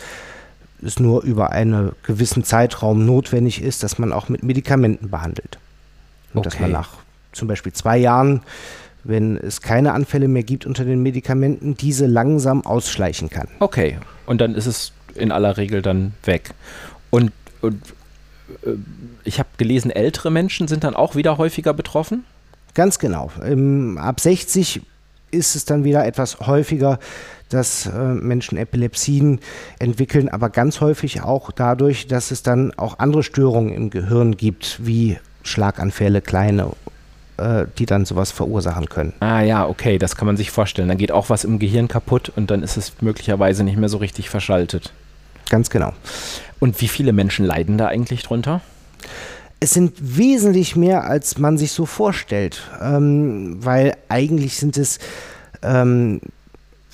es 0.83 0.99
nur 0.99 1.23
über 1.23 1.51
einen 1.51 1.91
gewissen 2.03 2.43
Zeitraum 2.43 3.05
notwendig 3.05 3.61
ist, 3.61 3.83
dass 3.83 3.97
man 3.97 4.11
auch 4.13 4.29
mit 4.29 4.43
Medikamenten 4.43 5.09
behandelt. 5.09 5.57
Und 6.33 6.45
dass 6.45 6.59
man 6.59 6.69
Okay. 6.69 6.73
nach 6.73 6.89
zum 7.33 7.47
Beispiel 7.47 7.73
zwei 7.73 7.97
Jahren, 7.97 8.41
wenn 9.03 9.35
es 9.37 9.61
keine 9.61 9.93
Anfälle 9.93 10.27
mehr 10.27 10.43
gibt 10.43 10.65
unter 10.65 10.85
den 10.85 11.01
Medikamenten, 11.01 11.75
diese 11.75 12.05
langsam 12.05 12.65
ausschleichen 12.65 13.29
kann. 13.29 13.47
Okay. 13.59 13.97
Und 14.27 14.41
dann 14.41 14.53
ist 14.55 14.67
es 14.67 14.91
in 15.15 15.31
aller 15.31 15.57
Regel 15.57 15.81
dann 15.81 16.13
weg. 16.23 16.51
Und, 17.09 17.31
und 17.61 17.81
ich 19.23 19.39
habe 19.39 19.49
gelesen, 19.57 19.91
ältere 19.91 20.31
Menschen 20.31 20.67
sind 20.67 20.83
dann 20.83 20.95
auch 20.95 21.15
wieder 21.15 21.37
häufiger 21.37 21.73
betroffen? 21.73 22.25
Ganz 22.73 22.99
genau. 22.99 23.31
Ähm, 23.43 23.97
ab 23.97 24.19
60 24.19 24.81
ist 25.31 25.55
es 25.55 25.65
dann 25.65 25.83
wieder 25.83 26.05
etwas 26.05 26.39
häufiger, 26.41 26.99
dass 27.49 27.85
äh, 27.85 28.13
Menschen 28.13 28.57
Epilepsien 28.57 29.39
entwickeln, 29.79 30.29
aber 30.29 30.49
ganz 30.49 30.81
häufig 30.81 31.21
auch 31.21 31.51
dadurch, 31.51 32.07
dass 32.07 32.31
es 32.31 32.43
dann 32.43 32.73
auch 32.77 32.99
andere 32.99 33.23
Störungen 33.23 33.73
im 33.73 33.89
Gehirn 33.89 34.37
gibt, 34.37 34.79
wie 34.85 35.17
Schlaganfälle, 35.43 36.21
kleine, 36.21 36.71
äh, 37.37 37.65
die 37.77 37.85
dann 37.85 38.05
sowas 38.05 38.31
verursachen 38.31 38.87
können. 38.87 39.13
Ah 39.19 39.41
ja, 39.41 39.67
okay, 39.67 39.97
das 39.97 40.15
kann 40.15 40.27
man 40.27 40.37
sich 40.37 40.51
vorstellen. 40.51 40.87
Dann 40.87 40.97
geht 40.97 41.11
auch 41.11 41.29
was 41.29 41.43
im 41.43 41.59
Gehirn 41.59 41.87
kaputt 41.87 42.31
und 42.35 42.51
dann 42.51 42.63
ist 42.63 42.77
es 42.77 42.93
möglicherweise 43.01 43.63
nicht 43.63 43.77
mehr 43.77 43.89
so 43.89 43.97
richtig 43.97 44.29
verschaltet. 44.29 44.93
Ganz 45.51 45.69
genau. 45.69 45.91
Und 46.61 46.79
wie 46.79 46.87
viele 46.87 47.11
Menschen 47.11 47.45
leiden 47.45 47.77
da 47.77 47.87
eigentlich 47.87 48.23
drunter? 48.23 48.61
Es 49.59 49.73
sind 49.73 49.91
wesentlich 49.99 50.77
mehr, 50.77 51.03
als 51.03 51.39
man 51.39 51.57
sich 51.57 51.73
so 51.73 51.85
vorstellt, 51.85 52.61
ähm, 52.81 53.57
weil 53.59 53.97
eigentlich 54.07 54.55
sind 54.55 54.77
es, 54.77 54.99
ähm, 55.61 56.21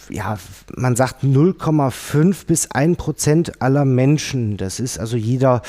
ja, 0.10 0.40
man 0.76 0.96
sagt 0.96 1.24
0,5 1.24 2.48
bis 2.48 2.72
1 2.72 2.98
Prozent 2.98 3.62
aller 3.62 3.86
Menschen. 3.86 4.58
Das 4.58 4.80
ist 4.80 5.00
also 5.00 5.18
jeder, 5.18 5.62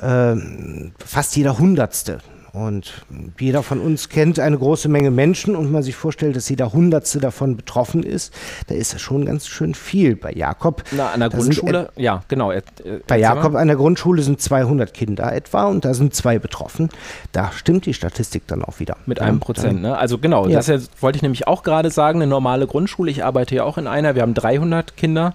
ähm, 0.00 0.92
fast 1.04 1.34
jeder 1.34 1.58
Hundertste. 1.58 2.18
Und 2.52 2.92
jeder 3.40 3.62
von 3.62 3.80
uns 3.80 4.10
kennt 4.10 4.38
eine 4.38 4.58
große 4.58 4.86
Menge 4.90 5.10
Menschen 5.10 5.56
und 5.56 5.72
man 5.72 5.82
sich 5.82 5.96
vorstellt, 5.96 6.36
dass 6.36 6.50
jeder 6.50 6.74
Hundertste 6.74 7.18
davon 7.18 7.56
betroffen 7.56 8.02
ist, 8.02 8.34
da 8.66 8.74
ist 8.74 8.92
das 8.92 9.00
schon 9.00 9.24
ganz 9.24 9.46
schön 9.46 9.74
viel. 9.74 10.16
Bei 10.16 10.30
Jakob, 10.32 10.84
Na, 10.90 11.12
an 11.12 11.20
der 11.20 11.30
da 11.30 11.40
sind 11.40 11.54
Grundschule? 11.54 11.88
Ja, 11.96 12.22
genau. 12.28 12.52
Äh, 12.52 12.60
bei. 13.06 13.18
Jakob 13.18 13.54
an 13.54 13.68
der 13.68 13.76
Grundschule 13.76 14.22
sind 14.22 14.42
200 14.42 14.92
Kinder 14.92 15.32
etwa 15.32 15.64
und 15.64 15.86
da 15.86 15.94
sind 15.94 16.14
zwei 16.14 16.38
betroffen. 16.38 16.90
Da 17.32 17.52
stimmt 17.52 17.86
die 17.86 17.94
Statistik 17.94 18.46
dann 18.48 18.62
auch 18.62 18.80
wieder. 18.80 18.98
Mit 19.06 19.18
Ja, 19.18 19.24
einem 19.24 19.40
Prozent, 19.40 19.80
ne? 19.80 19.96
Also 19.96 20.18
genau, 20.18 20.46
Ja. 20.46 20.56
das 20.56 20.66
ja, 20.66 20.78
wollte 21.00 21.16
ich 21.16 21.22
nämlich 21.22 21.46
auch 21.48 21.62
gerade 21.62 21.90
sagen, 21.90 22.18
eine 22.20 22.28
normale 22.28 22.66
Grundschule. 22.66 23.10
Ich 23.10 23.24
arbeite 23.24 23.54
ja 23.54 23.64
auch 23.64 23.78
in 23.78 23.86
einer, 23.86 24.14
wir 24.14 24.20
haben 24.20 24.34
300 24.34 24.98
Kinder. 24.98 25.34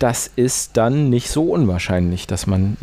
Das 0.00 0.28
ist 0.34 0.76
dann 0.76 1.10
nicht 1.10 1.30
so 1.30 1.44
unwahrscheinlich, 1.44 2.26
dass 2.26 2.48
man 2.48 2.76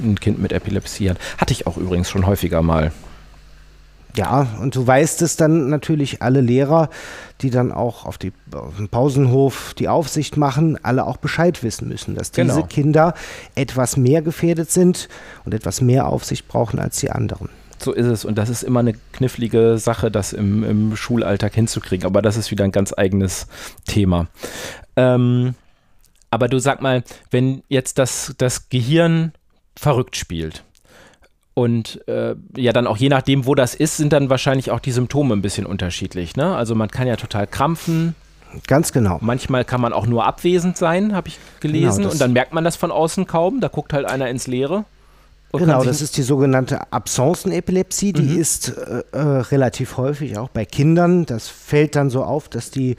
ein 0.00 0.14
Kind 0.20 0.40
mit 0.40 0.52
Epilepsie 0.52 1.10
hat. 1.10 1.18
Hatte 1.36 1.52
ich 1.52 1.66
auch 1.66 1.76
übrigens 1.76 2.08
schon 2.08 2.26
häufiger 2.26 2.62
mal. 2.62 2.92
Ja, 4.16 4.46
und 4.60 4.74
du 4.74 4.86
weißt 4.86 5.20
es 5.22 5.36
dann 5.36 5.68
natürlich 5.68 6.22
alle 6.22 6.40
Lehrer, 6.40 6.88
die 7.42 7.50
dann 7.50 7.70
auch 7.70 8.06
auf, 8.06 8.16
die, 8.16 8.32
auf 8.54 8.76
dem 8.76 8.88
Pausenhof 8.88 9.74
die 9.74 9.88
Aufsicht 9.88 10.38
machen, 10.38 10.78
alle 10.82 11.06
auch 11.06 11.18
Bescheid 11.18 11.62
wissen 11.62 11.88
müssen, 11.88 12.14
dass 12.14 12.30
diese 12.30 12.46
Genau. 12.46 12.66
Kinder 12.66 13.14
etwas 13.54 13.98
mehr 13.98 14.22
gefährdet 14.22 14.70
sind 14.70 15.08
und 15.44 15.52
etwas 15.52 15.82
mehr 15.82 16.08
Aufsicht 16.08 16.48
brauchen 16.48 16.78
als 16.78 16.98
die 16.98 17.10
anderen. 17.10 17.50
So 17.78 17.92
ist 17.92 18.06
es. 18.06 18.24
Und 18.24 18.38
das 18.38 18.48
ist 18.48 18.62
immer 18.62 18.80
eine 18.80 18.94
knifflige 19.12 19.76
Sache, 19.76 20.10
das 20.10 20.32
im, 20.32 20.64
im 20.64 20.96
Schulalltag 20.96 21.54
hinzukriegen. 21.54 22.06
Aber 22.06 22.22
das 22.22 22.38
ist 22.38 22.50
wieder 22.50 22.64
ein 22.64 22.72
ganz 22.72 22.94
eigenes 22.96 23.48
Thema. 23.86 24.28
Ähm, 24.96 25.54
aber 26.30 26.48
du 26.48 26.58
sag 26.58 26.80
mal, 26.80 27.04
wenn 27.30 27.62
jetzt 27.68 27.98
das, 27.98 28.34
das 28.38 28.70
Gehirn 28.70 29.32
verrückt 29.76 30.16
spielt 30.16 30.64
und 31.58 32.06
äh, 32.06 32.34
ja 32.54 32.74
dann 32.74 32.86
auch 32.86 32.98
je 32.98 33.08
nachdem, 33.08 33.46
wo 33.46 33.54
das 33.54 33.74
ist, 33.74 33.96
sind 33.96 34.12
dann 34.12 34.28
wahrscheinlich 34.28 34.70
auch 34.70 34.78
die 34.78 34.92
Symptome 34.92 35.34
ein 35.34 35.40
bisschen 35.40 35.64
unterschiedlich. 35.64 36.36
Ne? 36.36 36.54
Also 36.54 36.74
man 36.74 36.90
kann 36.90 37.08
ja 37.08 37.16
total 37.16 37.46
krampfen. 37.46 38.14
Ganz 38.66 38.92
genau. 38.92 39.16
Manchmal 39.22 39.64
kann 39.64 39.80
man 39.80 39.94
auch 39.94 40.06
nur 40.06 40.26
abwesend 40.26 40.76
sein, 40.76 41.14
habe 41.14 41.28
ich 41.28 41.38
gelesen. 41.60 42.02
Genau, 42.02 42.12
und 42.12 42.20
dann 42.20 42.34
merkt 42.34 42.52
man 42.52 42.62
das 42.62 42.76
von 42.76 42.90
außen 42.90 43.26
kaum. 43.26 43.60
Da 43.60 43.68
guckt 43.68 43.94
halt 43.94 44.04
einer 44.04 44.28
ins 44.28 44.46
Leere. 44.46 44.84
Genau, 45.52 45.82
das 45.82 46.02
ist 46.02 46.18
die 46.18 46.22
sogenannte 46.22 46.92
Absencenepilepsie. 46.92 48.12
Die 48.12 48.34
Mhm. 48.34 48.38
ist 48.38 48.68
äh, 48.76 49.02
äh, 49.12 49.18
relativ 49.18 49.96
häufig 49.96 50.36
auch 50.36 50.50
bei 50.50 50.66
Kindern. 50.66 51.24
Das 51.24 51.48
fällt 51.48 51.96
dann 51.96 52.10
so 52.10 52.22
auf, 52.22 52.50
dass 52.50 52.70
die, 52.70 52.96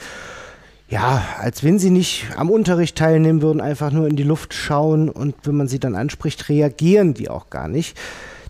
ja, 0.90 1.22
als 1.38 1.64
wenn 1.64 1.78
sie 1.78 1.92
nicht 1.92 2.26
am 2.36 2.50
Unterricht 2.50 2.98
teilnehmen 2.98 3.44
würden, 3.44 3.62
einfach 3.62 3.92
nur 3.92 4.08
in 4.08 4.16
die 4.16 4.24
Luft 4.24 4.56
schauen 4.56 5.10
und 5.10 5.36
wenn 5.44 5.56
man 5.58 5.68
sie 5.68 5.80
dann 5.80 5.96
anspricht, 5.96 6.50
reagieren 6.50 7.14
die 7.14 7.30
auch 7.30 7.52
gar 7.52 7.68
nicht. 7.68 7.96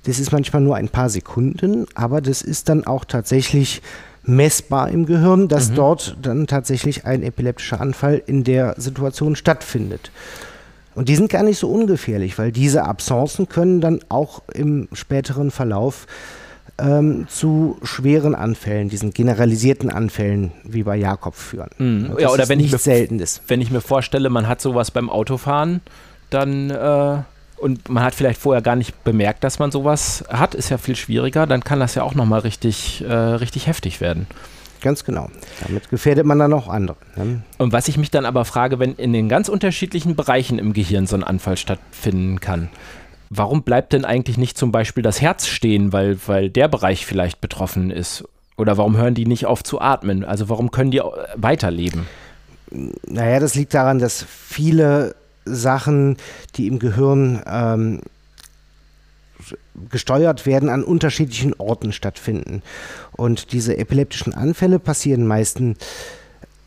Das 0.08 0.20
ist 0.20 0.32
manchmal 0.32 0.62
nur 0.62 0.76
ein 0.76 0.90
paar 0.90 1.10
Sekunden, 1.10 1.86
aber 1.96 2.22
das 2.22 2.42
ist 2.42 2.70
dann 2.70 2.88
auch 2.88 3.06
tatsächlich 3.06 3.82
messbar 4.24 4.90
im 4.90 5.06
Gehirn, 5.06 5.48
dass 5.48 5.74
dort 5.74 6.18
dann 6.22 6.48
tatsächlich 6.48 7.06
ein 7.06 7.24
epileptischer 7.24 7.80
Anfall 7.80 8.22
in 8.26 8.44
der 8.44 8.76
Situation 8.78 9.36
stattfindet. 9.36 10.12
Und 10.96 11.10
die 11.10 11.16
sind 11.16 11.30
gar 11.30 11.44
nicht 11.44 11.60
so 11.60 11.70
ungefährlich, 11.70 12.38
weil 12.40 12.52
diese 12.52 12.84
Absenzen 12.84 13.48
können 13.48 13.82
dann 13.82 14.00
auch 14.10 14.42
im 14.54 14.88
späteren 14.94 15.52
Verlauf 15.52 16.08
ähm, 16.80 17.28
zu 17.30 17.78
schweren 17.84 18.34
Anfällen, 18.36 18.90
diesen 18.90 19.12
generalisierten 19.12 19.90
Anfällen 19.90 20.52
wie 20.64 20.84
bei 20.84 20.96
Jakob 20.98 21.36
führen. 21.36 21.70
Und 21.80 22.20
Ja, 22.20 22.30
oder 22.30 22.50
wenn 22.50 22.60
ich 22.60 22.72
mir- 22.72 22.78
selten 22.80 23.20
ist. 23.20 23.42
Wenn 23.48 23.62
ich 23.62 23.72
mir 23.72 23.82
vorstelle, 23.82 24.30
man 24.30 24.48
hat 24.48 24.60
sowas 24.62 24.92
beim 24.92 25.10
Autofahren, 25.10 25.82
dann 26.30 26.70
äh, 26.70 27.18
und 27.58 27.90
man 27.90 28.04
hat 28.04 28.16
vielleicht 28.16 28.40
vorher 28.40 28.62
gar 28.62 28.76
nicht 28.76 29.04
bemerkt, 29.04 29.44
dass 29.44 29.60
man 29.60 29.72
sowas 29.72 30.24
hat, 30.30 30.56
ist 30.56 30.70
ja 30.70 30.78
viel 30.78 30.96
schwieriger, 30.96 31.48
dann 31.48 31.64
kann 31.64 31.80
das 31.80 31.96
ja 31.96 32.04
auch 32.04 32.16
nochmal 32.16 32.42
richtig, 32.42 33.04
äh, 33.08 33.14
richtig 33.14 33.68
heftig 33.68 34.00
werden. 34.00 34.28
Ganz 34.82 35.04
genau. 35.04 35.30
Damit 35.66 35.90
gefährdet 35.90 36.26
man 36.26 36.38
dann 36.38 36.54
auch 36.54 36.68
andere. 36.68 36.98
Ne? 37.16 37.42
Und 37.58 37.74
was 37.74 37.88
ich 37.88 37.98
mich 37.98 38.12
dann 38.12 38.26
aber 38.26 38.46
frage, 38.46 38.78
wenn 38.80 38.94
in 38.96 39.12
den 39.12 39.28
ganz 39.28 39.50
unterschiedlichen 39.50 40.16
Bereichen 40.16 40.60
im 40.60 40.74
Gehirn 40.74 41.08
so 41.08 41.16
ein 41.16 41.24
Anfall 41.24 41.58
stattfinden 41.58 42.40
kann, 42.40 42.70
warum 43.30 43.64
bleibt 43.64 43.94
denn 43.94 44.06
eigentlich 44.06 44.38
nicht 44.38 44.58
zum 44.58 44.72
Beispiel 44.72 45.04
das 45.04 45.20
Herz 45.20 45.48
stehen, 45.48 45.94
weil, 45.94 46.20
weil 46.28 46.50
der 46.50 46.68
Bereich 46.68 47.06
vielleicht 47.06 47.42
betroffen 47.42 47.90
ist? 47.90 48.24
Oder 48.56 48.78
warum 48.78 48.98
hören 48.98 49.16
die 49.16 49.26
nicht 49.26 49.46
auf 49.46 49.64
zu 49.64 49.82
atmen? 49.82 50.24
Also 50.24 50.50
warum 50.50 50.72
können 50.72 50.92
die 50.92 51.02
weiterleben? 51.36 52.08
Naja, 52.70 53.40
das 53.40 53.56
liegt 53.56 53.74
daran, 53.74 54.00
dass 54.00 54.24
viele 54.24 55.16
Sachen, 55.56 56.18
die 56.56 56.68
im 56.68 56.80
Gehirn 56.80 57.42
ähm, 57.46 58.02
gesteuert 59.90 60.46
werden, 60.46 60.70
an 60.70 60.84
unterschiedlichen 60.84 61.54
Orten 61.58 61.94
stattfinden. 61.94 62.62
Und 63.16 63.52
diese 63.52 63.78
epileptischen 63.78 64.34
Anfälle 64.34 64.80
passieren 64.80 65.28
meistens 65.28 65.78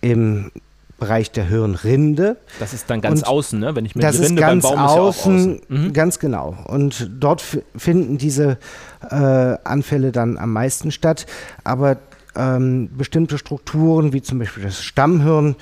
im 0.01 0.51
Bereich 0.99 1.31
der 1.33 1.49
Hirnrinde. 1.49 2.37
Das 2.61 2.75
ist 2.75 2.89
dann 2.91 3.01
ganz 3.01 3.23
Und 3.23 3.29
außen, 3.29 3.59
ne? 3.59 3.75
Wenn 3.75 3.87
ich 3.87 3.97
mir 3.97 4.03
Das 4.03 4.17
die 4.17 4.25
Rinde 4.25 4.43
beim 4.43 4.61
ganz 4.61 4.65
Baum 4.65 4.73
ist 4.75 4.79
ja 4.79 4.87
auch 4.87 4.99
außen, 4.99 5.35
außen. 5.35 5.61
Mhm. 5.69 5.93
ganz 5.93 6.19
genau. 6.19 6.57
Und 6.67 7.11
dort 7.19 7.43
finden 7.77 8.19
diese 8.19 8.59
äh, 9.11 9.15
Anfälle 9.15 10.13
dann 10.13 10.37
am 10.37 10.53
meisten 10.53 10.93
statt. 10.93 11.27
Aber 11.65 11.97
ähm, 12.37 12.91
bestimmte 12.97 13.39
Strukturen, 13.39 14.13
wie 14.13 14.23
zum 14.23 14.39
Beispiel 14.39 14.63
das 14.63 14.83
Stammhirn, 14.83 15.57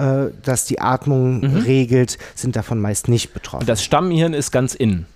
äh, 0.00 0.30
das 0.42 0.64
die 0.66 0.80
Atmung 0.80 1.44
regelt, 1.44 2.18
sind 2.34 2.56
davon 2.56 2.80
meist 2.80 3.08
nicht 3.08 3.32
betroffen. 3.34 3.62
Und 3.62 3.68
das 3.68 3.82
Stammhirn 3.84 4.34
ist 4.34 4.50
ganz 4.50 4.74
innen 4.74 5.06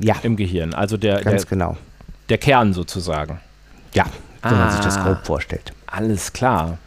ja, 0.00 0.16
im 0.22 0.36
Gehirn, 0.36 0.74
also 0.74 0.96
der, 0.96 1.16
der, 1.16 1.24
ganz 1.24 1.46
genau. 1.46 1.76
der 2.28 2.38
Kern 2.38 2.72
sozusagen. 2.72 3.40
Ja, 3.94 4.06
wenn 4.42 4.58
man 4.58 4.70
sich 4.70 4.80
das 4.80 4.96
Ah. 4.96 5.04
grob 5.04 5.24
vorstellt. 5.24 5.72
Alles 5.86 6.32
klar. 6.32 6.78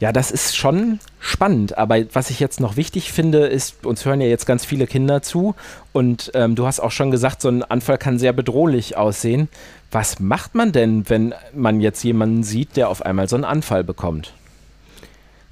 Ja, 0.00 0.12
das 0.12 0.30
ist 0.30 0.56
schon 0.56 0.98
spannend. 1.18 1.76
Aber 1.76 1.96
was 2.14 2.30
ich 2.30 2.40
jetzt 2.40 2.58
noch 2.58 2.76
wichtig 2.76 3.12
finde, 3.12 3.46
ist, 3.46 3.84
uns 3.84 4.06
hören 4.06 4.22
ja 4.22 4.26
jetzt 4.26 4.46
ganz 4.46 4.64
viele 4.64 4.86
Kinder 4.86 5.20
zu 5.20 5.54
und 5.92 6.30
ähm, 6.34 6.54
du 6.54 6.66
hast 6.66 6.80
auch 6.80 6.90
schon 6.90 7.10
gesagt, 7.10 7.42
so 7.42 7.50
ein 7.50 7.62
Anfall 7.62 7.98
kann 7.98 8.18
sehr 8.18 8.32
bedrohlich 8.32 8.96
aussehen. 8.96 9.48
Was 9.92 10.18
macht 10.18 10.54
man 10.54 10.72
denn, 10.72 11.08
wenn 11.10 11.34
man 11.54 11.80
jetzt 11.80 12.02
jemanden 12.02 12.42
sieht, 12.42 12.76
der 12.76 12.88
auf 12.88 13.04
einmal 13.04 13.28
so 13.28 13.36
einen 13.36 13.44
Anfall 13.44 13.84
bekommt? 13.84 14.32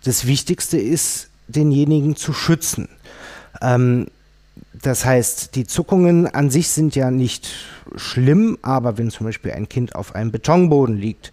Das 0.09 0.27
Wichtigste 0.27 0.79
ist, 0.79 1.29
denjenigen 1.49 2.17
zu 2.17 2.33
schützen. 2.33 2.89
Ähm, 3.61 4.07
das 4.73 5.05
heißt, 5.05 5.55
die 5.55 5.67
Zuckungen 5.67 6.27
an 6.27 6.49
sich 6.49 6.71
sind 6.71 6.97
ja 6.97 7.11
nicht 7.11 7.51
schlimm, 7.95 8.57
aber 8.63 8.97
wenn 8.97 9.11
zum 9.11 9.27
Beispiel 9.27 9.53
ein 9.53 9.69
Kind 9.69 9.95
auf 9.95 10.15
einem 10.15 10.31
Betonboden 10.33 10.97
liegt, 10.97 11.31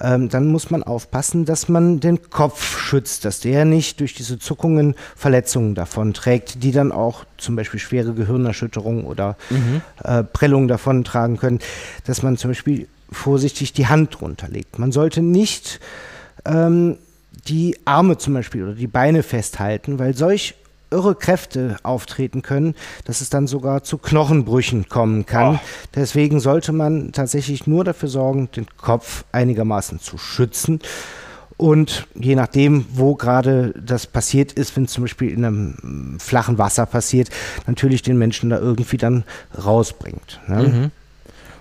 ähm, 0.00 0.28
dann 0.28 0.48
muss 0.48 0.70
man 0.70 0.82
aufpassen, 0.82 1.44
dass 1.44 1.68
man 1.68 2.00
den 2.00 2.30
Kopf 2.30 2.80
schützt, 2.80 3.24
dass 3.24 3.38
der 3.38 3.64
nicht 3.64 4.00
durch 4.00 4.12
diese 4.14 4.40
Zuckungen 4.40 4.96
Verletzungen 5.14 5.76
davon 5.76 6.12
trägt, 6.12 6.64
die 6.64 6.72
dann 6.72 6.90
auch 6.90 7.24
zum 7.38 7.54
Beispiel 7.54 7.78
schwere 7.78 8.12
Gehirnerschütterungen 8.12 9.04
oder 9.04 9.36
äh, 10.02 10.24
Prellungen 10.24 10.66
davon 10.66 11.04
tragen 11.04 11.36
können, 11.36 11.60
dass 12.06 12.24
man 12.24 12.36
zum 12.36 12.50
Beispiel 12.50 12.88
vorsichtig 13.12 13.72
die 13.72 13.86
Hand 13.86 14.20
runterlegt. 14.20 14.80
Man 14.80 14.90
sollte 14.90 15.22
nicht 15.22 15.78
ähm, 16.44 16.96
die 17.46 17.78
Arme 17.84 18.18
zum 18.18 18.34
Beispiel 18.34 18.64
oder 18.64 18.74
die 18.74 18.86
Beine 18.86 19.22
festhalten, 19.22 19.98
weil 19.98 20.14
solch 20.14 20.54
irre 20.90 21.14
Kräfte 21.14 21.76
auftreten 21.82 22.42
können, 22.42 22.74
dass 23.04 23.20
es 23.20 23.30
dann 23.30 23.46
sogar 23.46 23.84
zu 23.84 23.96
Knochenbrüchen 23.98 24.88
kommen 24.88 25.24
kann. 25.24 25.60
Deswegen 25.94 26.40
sollte 26.40 26.72
man 26.72 27.12
tatsächlich 27.12 27.66
nur 27.66 27.84
dafür 27.84 28.08
sorgen, 28.08 28.50
den 28.50 28.66
Kopf 28.76 29.24
einigermaßen 29.32 30.00
zu 30.00 30.18
schützen. 30.18 30.80
Und 31.56 32.06
je 32.14 32.36
nachdem, 32.36 32.86
wo 32.92 33.14
gerade 33.14 33.74
das 33.78 34.06
passiert 34.06 34.52
ist, 34.52 34.74
wenn 34.76 34.84
es 34.84 34.92
zum 34.92 35.04
Beispiel 35.04 35.30
in 35.30 35.44
einem 35.44 36.16
flachen 36.18 36.56
Wasser 36.56 36.86
passiert, 36.86 37.28
natürlich 37.66 38.00
den 38.02 38.16
Menschen 38.16 38.48
da 38.48 38.58
irgendwie 38.58 38.96
dann 38.96 39.24
rausbringt. 39.62 40.40
Ne? 40.48 40.90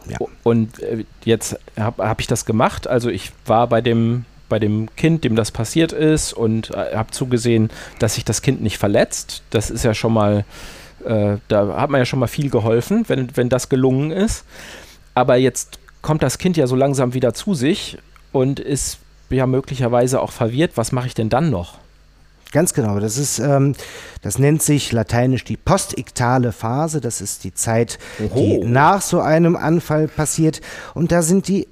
Ja. 0.08 0.18
Und 0.44 0.82
äh, 0.82 1.04
jetzt 1.26 1.60
habe 1.78 2.08
hab 2.08 2.22
ich 2.22 2.28
das 2.28 2.46
gemacht. 2.46 2.88
Also 2.88 3.10
ich 3.10 3.32
war 3.46 3.68
bei 3.68 3.82
dem, 3.82 4.26
bei 4.50 4.60
dem 4.60 4.94
Kind, 4.96 5.24
dem 5.24 5.36
das 5.36 5.52
passiert 5.52 5.92
ist 5.92 6.34
und 6.34 6.72
äh, 6.72 6.96
habe 6.96 7.12
zugesehen, 7.12 7.70
dass 8.00 8.16
sich 8.16 8.26
das 8.26 8.42
Kind 8.42 8.62
nicht 8.62 8.78
verletzt. 8.78 9.44
Das 9.52 9.70
ist 9.70 9.84
ja 9.84 9.94
schon 9.94 10.14
mal, 10.14 10.44
äh, 11.06 11.38
da 11.48 11.76
hat 11.80 11.90
man 11.90 12.00
ja 12.00 12.06
schon 12.06 12.20
mal 12.20 12.28
viel 12.28 12.50
geholfen, 12.50 13.06
wenn, 13.08 13.36
wenn 13.38 13.50
das 13.50 13.70
gelungen 13.70 14.12
ist. 14.12 14.44
Aber 15.14 15.36
jetzt 15.36 15.80
kommt 16.02 16.24
das 16.24 16.38
Kind 16.38 16.58
ja 16.58 16.68
so 16.68 16.76
langsam 16.76 17.14
wieder 17.14 17.34
zu 17.34 17.54
sich 17.54 17.98
und 18.32 18.60
ist 18.60 19.00
ja 19.30 19.46
möglicherweise 19.46 20.22
auch 20.22 20.32
verwirrt. 20.32 20.72
Was 20.76 20.92
mache 20.92 21.08
ich 21.08 21.14
denn 21.14 21.30
dann 21.30 21.50
noch? 21.50 21.78
Ganz 22.52 22.74
genau. 22.74 23.00
Das 23.00 23.18
ist, 23.18 23.38
ähm, 23.40 23.76
das 24.24 24.40
nennt 24.40 24.64
sich 24.64 24.92
lateinisch 24.92 25.44
die 25.44 25.58
postiktale 25.58 26.52
Phase. 26.52 27.00
Das 27.00 27.22
ist 27.22 27.44
die 27.44 27.54
Zeit, 27.54 28.00
die 28.18 28.58
Oho. 28.58 28.66
nach 28.66 29.02
so 29.02 29.20
einem 29.20 29.56
Anfall 29.56 30.08
passiert. 30.08 30.62
Und 30.96 31.12
da 31.12 31.22
sind 31.22 31.48
die 31.48 31.68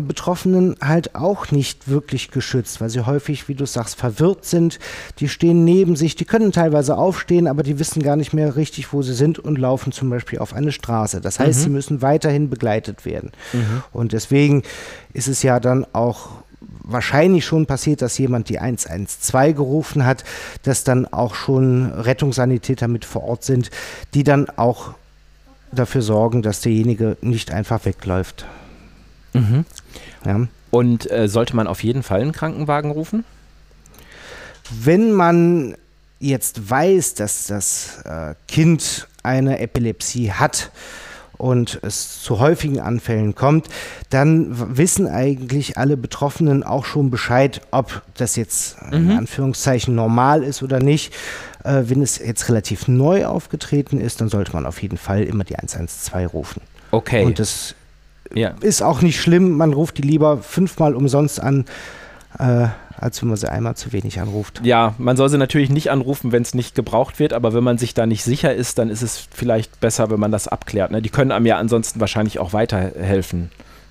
Betroffenen 0.00 0.76
halt 0.80 1.14
auch 1.14 1.50
nicht 1.50 1.88
wirklich 1.88 2.30
geschützt, 2.30 2.80
weil 2.80 2.90
sie 2.90 3.06
häufig, 3.06 3.48
wie 3.48 3.54
du 3.54 3.66
sagst, 3.66 3.96
verwirrt 3.96 4.44
sind. 4.44 4.78
Die 5.18 5.28
stehen 5.28 5.64
neben 5.64 5.96
sich, 5.96 6.14
die 6.16 6.24
können 6.24 6.52
teilweise 6.52 6.96
aufstehen, 6.96 7.46
aber 7.46 7.62
die 7.62 7.78
wissen 7.78 8.02
gar 8.02 8.16
nicht 8.16 8.32
mehr 8.32 8.56
richtig, 8.56 8.92
wo 8.92 9.02
sie 9.02 9.14
sind 9.14 9.38
und 9.38 9.58
laufen 9.58 9.92
zum 9.92 10.10
Beispiel 10.10 10.38
auf 10.38 10.54
eine 10.54 10.72
Straße. 10.72 11.20
Das 11.20 11.40
heißt, 11.40 11.62
sie 11.62 11.70
müssen 11.70 12.02
weiterhin 12.02 12.50
begleitet 12.50 13.04
werden. 13.04 13.32
Und 13.92 14.12
deswegen 14.12 14.62
ist 15.12 15.28
es 15.28 15.42
ja 15.42 15.60
dann 15.60 15.86
auch 15.92 16.28
wahrscheinlich 16.82 17.44
schon 17.44 17.66
passiert, 17.66 18.02
dass 18.02 18.18
jemand 18.18 18.48
die 18.48 18.58
112 18.58 19.56
gerufen 19.56 20.04
hat, 20.04 20.24
dass 20.62 20.84
dann 20.84 21.06
auch 21.06 21.34
schon 21.34 21.90
Rettungssanitäter 21.92 22.88
mit 22.88 23.04
vor 23.04 23.24
Ort 23.24 23.44
sind, 23.44 23.70
die 24.14 24.24
dann 24.24 24.48
auch 24.50 24.94
dafür 25.72 26.02
sorgen, 26.02 26.42
dass 26.42 26.60
derjenige 26.60 27.16
nicht 27.20 27.52
einfach 27.52 27.84
wegläuft. 27.84 28.44
Ja. 30.24 30.46
Und 30.70 31.10
äh, 31.10 31.28
sollte 31.28 31.56
man 31.56 31.66
auf 31.66 31.82
jeden 31.82 32.02
Fall 32.02 32.20
einen 32.20 32.32
Krankenwagen 32.32 32.90
rufen? 32.90 33.24
Wenn 34.70 35.12
man 35.12 35.74
jetzt 36.20 36.70
weiß, 36.70 37.14
dass 37.14 37.46
das 37.46 38.02
äh, 38.04 38.34
Kind 38.46 39.08
eine 39.22 39.58
Epilepsie 39.58 40.32
hat 40.32 40.70
und 41.38 41.80
es 41.82 42.22
zu 42.22 42.38
häufigen 42.38 42.80
Anfällen 42.80 43.34
kommt, 43.34 43.68
dann 44.10 44.76
wissen 44.76 45.08
eigentlich 45.08 45.78
alle 45.78 45.96
Betroffenen 45.96 46.62
auch 46.62 46.84
schon 46.84 47.10
Bescheid, 47.10 47.62
ob 47.70 48.02
das 48.14 48.36
jetzt 48.36 48.76
in 48.92 49.10
Anführungszeichen 49.10 49.94
normal 49.94 50.42
ist 50.44 50.62
oder 50.62 50.80
nicht. 50.80 51.14
Äh, 51.64 51.84
wenn 51.86 52.02
es 52.02 52.18
jetzt 52.18 52.48
relativ 52.48 52.88
neu 52.88 53.26
aufgetreten 53.26 54.00
ist, 54.00 54.20
dann 54.20 54.28
sollte 54.28 54.52
man 54.52 54.66
auf 54.66 54.82
jeden 54.82 54.98
Fall 54.98 55.22
immer 55.24 55.44
die 55.44 55.56
112 55.56 56.32
rufen. 56.32 56.62
Okay. 56.90 57.24
Und 57.24 57.38
das 57.38 57.74
ja. 58.34 58.54
ist 58.60 58.82
auch 58.82 59.02
nicht 59.02 59.20
schlimm. 59.20 59.56
Man 59.56 59.72
ruft 59.72 59.98
die 59.98 60.02
lieber 60.02 60.38
fünfmal 60.38 60.94
umsonst 60.94 61.40
an, 61.40 61.64
äh, 62.38 62.68
als 62.96 63.22
wenn 63.22 63.28
man 63.30 63.36
sie 63.36 63.50
einmal 63.50 63.76
zu 63.76 63.92
wenig 63.92 64.20
anruft. 64.20 64.60
Ja, 64.62 64.94
man 64.98 65.16
soll 65.16 65.28
sie 65.28 65.38
natürlich 65.38 65.70
nicht 65.70 65.90
anrufen, 65.90 66.32
wenn 66.32 66.42
es 66.42 66.54
nicht 66.54 66.74
gebraucht 66.74 67.18
wird, 67.18 67.32
aber 67.32 67.54
wenn 67.54 67.64
man 67.64 67.78
sich 67.78 67.94
da 67.94 68.06
nicht 68.06 68.22
sicher 68.24 68.54
ist, 68.54 68.78
dann 68.78 68.90
ist 68.90 69.02
es 69.02 69.26
vielleicht 69.30 69.80
besser, 69.80 70.10
wenn 70.10 70.20
man 70.20 70.30
das 70.32 70.48
abklärt. 70.48 70.90
Ne? 70.90 71.00
Die 71.00 71.08
können 71.08 71.32
einem 71.32 71.46
ja 71.46 71.56
ansonsten 71.56 72.00
wahrscheinlich 72.00 72.38
auch 72.38 72.52
weiterhelfen, 72.52 73.50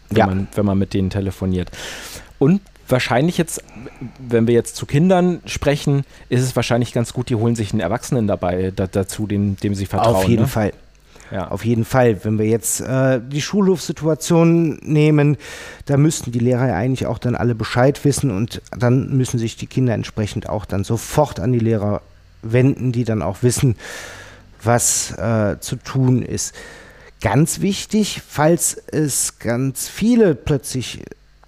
wenn, 0.10 0.18
Ja. 0.18 0.26
man, 0.28 0.48
wenn 0.54 0.66
man 0.66 0.78
mit 0.78 0.94
denen 0.94 1.10
telefoniert. 1.10 1.72
Und 2.38 2.62
wahrscheinlich 2.88 3.38
jetzt, 3.38 3.64
wenn 4.20 4.48
wir 4.48 4.54
jetzt 4.54 4.76
zu 4.76 4.86
Kindern 4.86 5.42
sprechen, 5.46 6.04
ist 6.30 6.42
es 6.42 6.56
wahrscheinlich 6.56 6.94
ganz 6.94 7.14
gut, 7.14 7.30
die 7.30 7.36
holen 7.36 7.56
sich 7.56 7.72
einen 7.72 7.82
Erwachsenen 7.82 8.28
dabei 8.28 8.72
da, 8.76 8.88
dazu, 8.88 9.28
dem, 9.28 9.58
dem 9.58 9.76
sie 9.76 9.86
vertrauen. 9.86 10.16
Auf 10.16 10.28
jeden 10.28 10.44
ne? 10.44 10.48
Fall. 10.48 10.74
Ja. 11.32 11.50
Auf 11.50 11.64
jeden 11.64 11.86
Fall. 11.86 12.24
Wenn 12.24 12.40
wir 12.40 12.46
jetzt 12.46 12.82
äh, 12.82 13.22
die 13.22 13.42
Schulhofsituation 13.42 14.80
nehmen, 14.82 15.38
da 15.86 15.98
müssten 15.98 16.32
die 16.32 16.40
Lehrer 16.40 16.68
ja 16.68 16.76
eigentlich 16.76 17.06
auch 17.06 17.20
dann 17.20 17.36
alle 17.36 17.56
Bescheid 17.56 18.04
wissen 18.04 18.32
und 18.32 18.62
dann 18.76 19.16
müssen 19.16 19.38
sich 19.38 19.56
die 19.56 19.68
Kinder 19.68 19.94
entsprechend 19.94 20.50
auch 20.50 20.66
dann 20.66 20.84
sofort 20.84 21.40
an 21.40 21.52
die 21.52 21.60
Lehrer 21.60 22.02
wenden, 22.42 22.92
die 22.92 23.04
dann 23.04 23.22
auch 23.22 23.44
wissen, 23.44 23.76
was 24.64 25.12
äh, 25.18 25.58
zu 25.60 25.76
tun 25.76 26.24
ist. 26.24 26.56
Ganz 27.22 27.60
wichtig, 27.60 28.22
falls 28.28 28.76
es 28.92 29.40
ganz 29.40 29.88
viele 29.88 30.36
plötzlich 30.36 31.04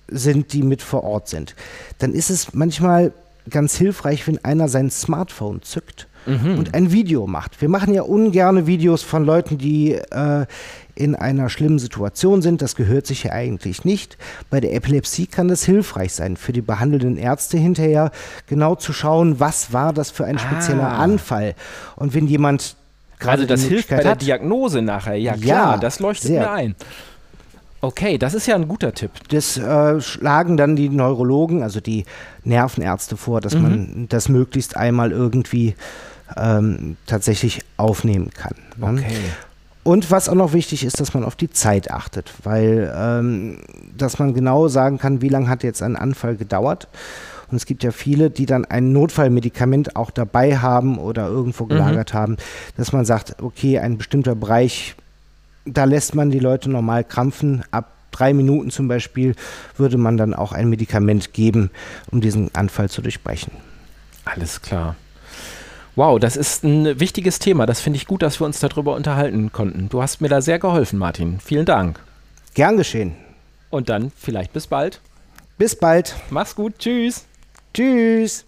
sind, 0.08 0.54
die 0.54 0.64
mit 0.64 0.82
vor 0.82 1.04
Ort 1.04 1.30
sind, 1.30 1.56
dann 2.00 2.14
ist 2.14 2.30
es 2.30 2.54
manchmal 2.54 3.14
ganz 3.50 3.76
hilfreich, 3.76 4.28
wenn 4.28 4.44
einer 4.44 4.68
sein 4.68 4.92
Smartphone 4.92 5.62
zückt 5.62 6.08
und 6.26 6.74
ein 6.76 6.92
Video 6.92 7.26
macht. 7.26 7.62
Wir 7.62 7.70
machen 7.70 7.94
ja 7.94 8.04
ungerne 8.04 8.68
Videos 8.68 9.02
von 9.02 9.26
Leuten, 9.26 9.58
die 9.58 9.94
äh, 9.94 10.46
in 10.94 11.16
einer 11.16 11.50
schlimmen 11.50 11.80
Situation 11.80 12.42
sind. 12.42 12.62
Das 12.62 12.76
gehört 12.76 13.08
sich 13.08 13.24
ja 13.24 13.32
eigentlich 13.32 13.86
nicht. 13.86 14.18
Bei 14.50 14.60
der 14.60 14.74
Epilepsie 14.74 15.26
kann 15.26 15.48
das 15.48 15.64
hilfreich 15.64 16.14
sein, 16.14 16.38
für 16.38 16.54
die 16.54 16.62
behandelnden 16.62 17.18
Ärzte 17.18 17.58
hinterher 17.58 18.12
genau 18.48 18.76
zu 18.76 18.94
schauen, 18.94 19.40
was 19.40 19.74
war 19.74 19.94
das 19.94 20.12
für 20.12 20.26
ein 20.26 20.38
spezieller 20.38 20.90
Anfall. 20.90 21.56
Und 21.96 22.14
wenn 22.14 22.28
jemand 22.28 22.76
gerade 23.20 23.44
Also 23.44 23.46
das 23.48 23.64
hilft 23.64 23.90
bei 23.90 24.04
der 24.04 24.16
Diagnose 24.16 24.82
nachher. 24.82 25.16
Ja, 25.16 25.34
klar, 25.34 25.74
Ja, 25.74 25.78
das 25.78 26.00
leuchtet 26.00 26.28
sehr. 26.28 26.42
mir 26.42 26.52
ein. 26.52 26.76
Okay, 27.82 28.20
das 28.20 28.36
ist 28.36 28.46
ja 28.46 28.56
ein 28.56 28.68
guter 28.68 28.94
Tipp. 28.94 29.12
Das 29.30 29.58
äh, 29.58 30.00
schlagen 30.02 30.56
dann 30.56 30.76
die 30.76 30.90
Neurologen, 30.90 31.64
also 31.64 31.80
die 31.80 32.06
Nervenärzte 32.44 33.18
vor, 33.18 33.42
dass 33.42 33.56
man 33.56 34.06
das 34.10 34.30
möglichst 34.30 34.78
einmal 34.78 35.12
irgendwie 35.12 35.76
ähm, 36.38 36.96
tatsächlich 37.08 37.62
aufnehmen 37.78 38.30
kann. 38.30 38.54
ne? 38.78 39.02
Okay. 39.02 39.16
Und 39.84 40.12
was 40.12 40.30
auch 40.30 40.36
noch 40.36 40.54
wichtig 40.54 40.84
ist, 40.86 41.00
dass 41.00 41.16
man 41.16 41.24
auf 41.24 41.36
die 41.36 41.50
Zeit 41.50 41.90
achtet, 41.90 42.32
weil 42.44 42.94
ähm, 42.96 43.58
dass 43.98 44.20
man 44.20 44.36
genau 44.36 44.68
sagen 44.68 45.00
kann, 45.00 45.24
wie 45.24 45.30
lange 45.30 45.50
hat 45.50 45.64
jetzt 45.64 45.82
ein 45.82 45.96
Anfall 45.96 46.36
gedauert. 46.36 46.88
Und 47.50 47.58
es 47.58 47.66
gibt 47.66 47.84
ja 47.84 47.92
viele, 47.92 48.30
die 48.30 48.46
dann 48.46 48.64
ein 48.64 48.94
Notfallmedikament 48.94 49.96
auch 49.96 50.12
dabei 50.12 50.58
haben 50.58 50.98
oder 50.98 51.28
irgendwo 51.28 51.66
gelagert 51.66 52.14
haben, 52.14 52.38
dass 52.78 52.94
man 52.94 53.06
sagt, 53.06 53.42
okay, 53.42 53.80
ein 53.80 53.98
bestimmter 53.98 54.36
Bereich, 54.36 54.96
da 55.66 55.84
lässt 55.84 56.16
man 56.16 56.32
die 56.32 56.40
Leute 56.40 56.70
normal 56.70 57.04
krampfen. 57.04 57.64
Ab 57.72 57.94
drei 58.12 58.34
Minuten 58.34 58.72
zum 58.72 58.88
Beispiel 58.88 59.36
würde 59.78 59.98
man 59.98 60.18
dann 60.18 60.34
auch 60.34 60.52
ein 60.52 60.70
Medikament 60.70 61.34
geben, 61.34 61.72
um 62.12 62.22
diesen 62.22 62.54
Anfall 62.56 62.90
zu 62.90 63.02
durchbrechen. 63.02 63.54
Alles 64.26 64.62
klar. 64.62 64.96
Wow, 65.96 66.20
das 66.20 66.38
ist 66.38 66.64
ein 66.64 67.00
wichtiges 67.00 67.40
Thema. 67.40 67.66
Das 67.66 67.82
finde 67.82 67.98
ich 67.98 68.08
gut, 68.08 68.22
dass 68.22 68.40
wir 68.40 68.46
uns 68.46 68.60
darüber 68.60 68.96
unterhalten 68.96 69.52
konnten. 69.52 69.90
Du 69.90 70.02
hast 70.02 70.22
mir 70.22 70.30
da 70.30 70.42
sehr 70.42 70.58
geholfen, 70.58 70.98
Martin. 70.98 71.40
Vielen 71.40 71.66
Dank. 71.66 72.00
Gern 72.54 72.78
geschehen. 72.78 73.16
Und 73.70 73.90
dann 73.90 74.12
vielleicht 74.16 74.54
bis 74.54 74.68
bald. 74.68 75.02
Bis 75.58 75.76
bald. 75.76 76.16
Mach's 76.30 76.56
gut. 76.56 76.80
Tschüss. 76.80 77.26
Tschüss. 77.74 78.46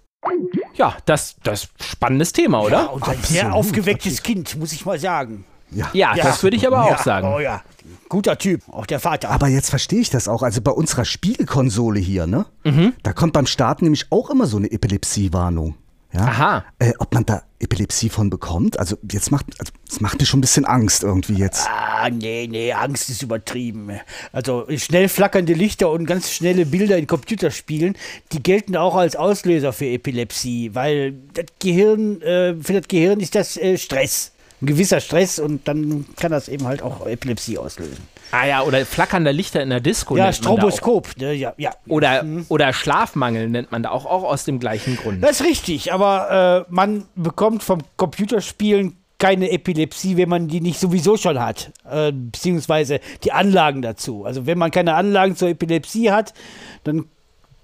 Ja, 0.75 0.95
das 1.05 1.35
das 1.43 1.67
spannendes 1.81 2.31
Thema, 2.31 2.61
oder? 2.61 2.77
Ja, 2.77 2.85
und 2.85 3.07
ein 3.07 3.21
sehr 3.21 3.53
aufgewecktes 3.53 4.23
Kind, 4.23 4.57
muss 4.57 4.71
ich 4.71 4.85
mal 4.85 4.97
sagen. 4.97 5.45
Ja, 5.73 6.15
das 6.15 6.43
würde 6.43 6.57
ich 6.57 6.65
aber 6.67 6.83
auch 6.83 6.97
ja, 6.97 7.03
sagen. 7.03 7.33
Oh 7.33 7.39
ja, 7.39 7.61
guter 8.09 8.37
Typ, 8.37 8.61
auch 8.71 8.85
der 8.85 8.99
Vater. 8.99 9.29
Aber 9.29 9.47
jetzt 9.47 9.69
verstehe 9.69 9.99
ich 9.99 10.09
das 10.09 10.27
auch. 10.27 10.43
Also 10.43 10.61
bei 10.61 10.71
unserer 10.71 11.05
Spielkonsole 11.05 11.99
hier, 11.99 12.27
ne? 12.27 12.45
Da 13.03 13.13
kommt 13.13 13.33
beim 13.33 13.45
Starten 13.45 13.85
nämlich 13.85 14.07
auch 14.11 14.29
immer 14.29 14.47
so 14.47 14.57
eine 14.57 14.71
Epilepsiewarnung. 14.71 15.75
Ja? 16.13 16.21
Aha. 16.21 16.65
Äh, 16.77 16.93
ob 16.99 17.13
man 17.13 17.25
da 17.25 17.41
Epilepsie 17.59 18.09
von 18.09 18.29
bekommt? 18.29 18.77
Also 18.77 18.97
jetzt 19.11 19.31
macht, 19.31 19.47
also, 19.59 19.73
das 19.89 19.99
macht 19.99 20.19
mir 20.19 20.27
schon 20.27 20.39
ein 20.39 20.41
bisschen 20.41 20.65
Angst 20.65 21.01
irgendwie 21.01 21.33
jetzt. 21.33 21.67
Ah, 21.67 22.07
nee, 22.09 22.47
nee, 22.49 22.71
Angst 22.71 23.09
ist 23.09 23.23
übertrieben. 23.23 23.99
Also 24.31 24.67
schnell 24.77 25.09
flackernde 25.09 25.53
Lichter 25.53 25.89
und 25.89 26.05
ganz 26.05 26.31
schnelle 26.31 26.67
Bilder 26.67 26.97
in 26.97 27.07
Computerspielen, 27.07 27.97
die 28.31 28.43
gelten 28.43 28.75
auch 28.75 28.95
als 28.95 29.15
Auslöser 29.15 29.73
für 29.73 29.85
Epilepsie, 29.85 30.75
weil 30.75 31.13
das 31.33 31.45
Gehirn, 31.59 32.21
äh, 32.21 32.55
für 32.61 32.73
das 32.73 32.87
Gehirn 32.87 33.19
ist 33.19 33.33
das 33.33 33.57
äh, 33.57 33.77
Stress. 33.77 34.32
Ein 34.63 34.67
gewisser 34.67 35.01
Stress 35.01 35.39
und 35.39 35.67
dann 35.67 36.05
kann 36.15 36.31
das 36.31 36.47
eben 36.47 36.65
halt 36.65 36.81
auch 36.81 37.05
Epilepsie 37.05 37.57
auslösen. 37.57 38.07
Ah 38.31 38.47
ja, 38.47 38.63
oder 38.63 38.85
flackernde 38.85 39.31
Lichter 39.31 39.61
in 39.61 39.69
der 39.69 39.81
Disco. 39.81 40.15
ja. 40.15 40.31
Stroboskop, 40.31 41.17
ne, 41.17 41.33
ja, 41.33 41.53
ja. 41.57 41.71
Oder, 41.87 42.25
oder 42.47 42.71
Schlafmangel 42.71 43.49
nennt 43.49 43.73
man 43.73 43.83
da 43.83 43.91
auch, 43.91 44.05
auch 44.05 44.23
aus 44.23 44.45
dem 44.45 44.59
gleichen 44.59 44.95
Grund. 44.95 45.21
Das 45.21 45.41
ist 45.41 45.45
richtig, 45.45 45.91
aber 45.91 46.65
äh, 46.69 46.73
man 46.73 47.03
bekommt 47.15 47.61
vom 47.61 47.81
Computerspielen 47.97 48.95
keine 49.19 49.51
Epilepsie, 49.51 50.15
wenn 50.15 50.29
man 50.29 50.47
die 50.47 50.61
nicht 50.61 50.79
sowieso 50.79 51.17
schon 51.17 51.39
hat, 51.39 51.71
äh, 51.89 52.13
beziehungsweise 52.13 53.01
die 53.23 53.33
Anlagen 53.33 53.81
dazu. 53.81 54.23
Also 54.23 54.45
wenn 54.45 54.57
man 54.57 54.71
keine 54.71 54.95
Anlagen 54.95 55.35
zur 55.35 55.49
Epilepsie 55.49 56.09
hat, 56.09 56.33
dann 56.85 57.05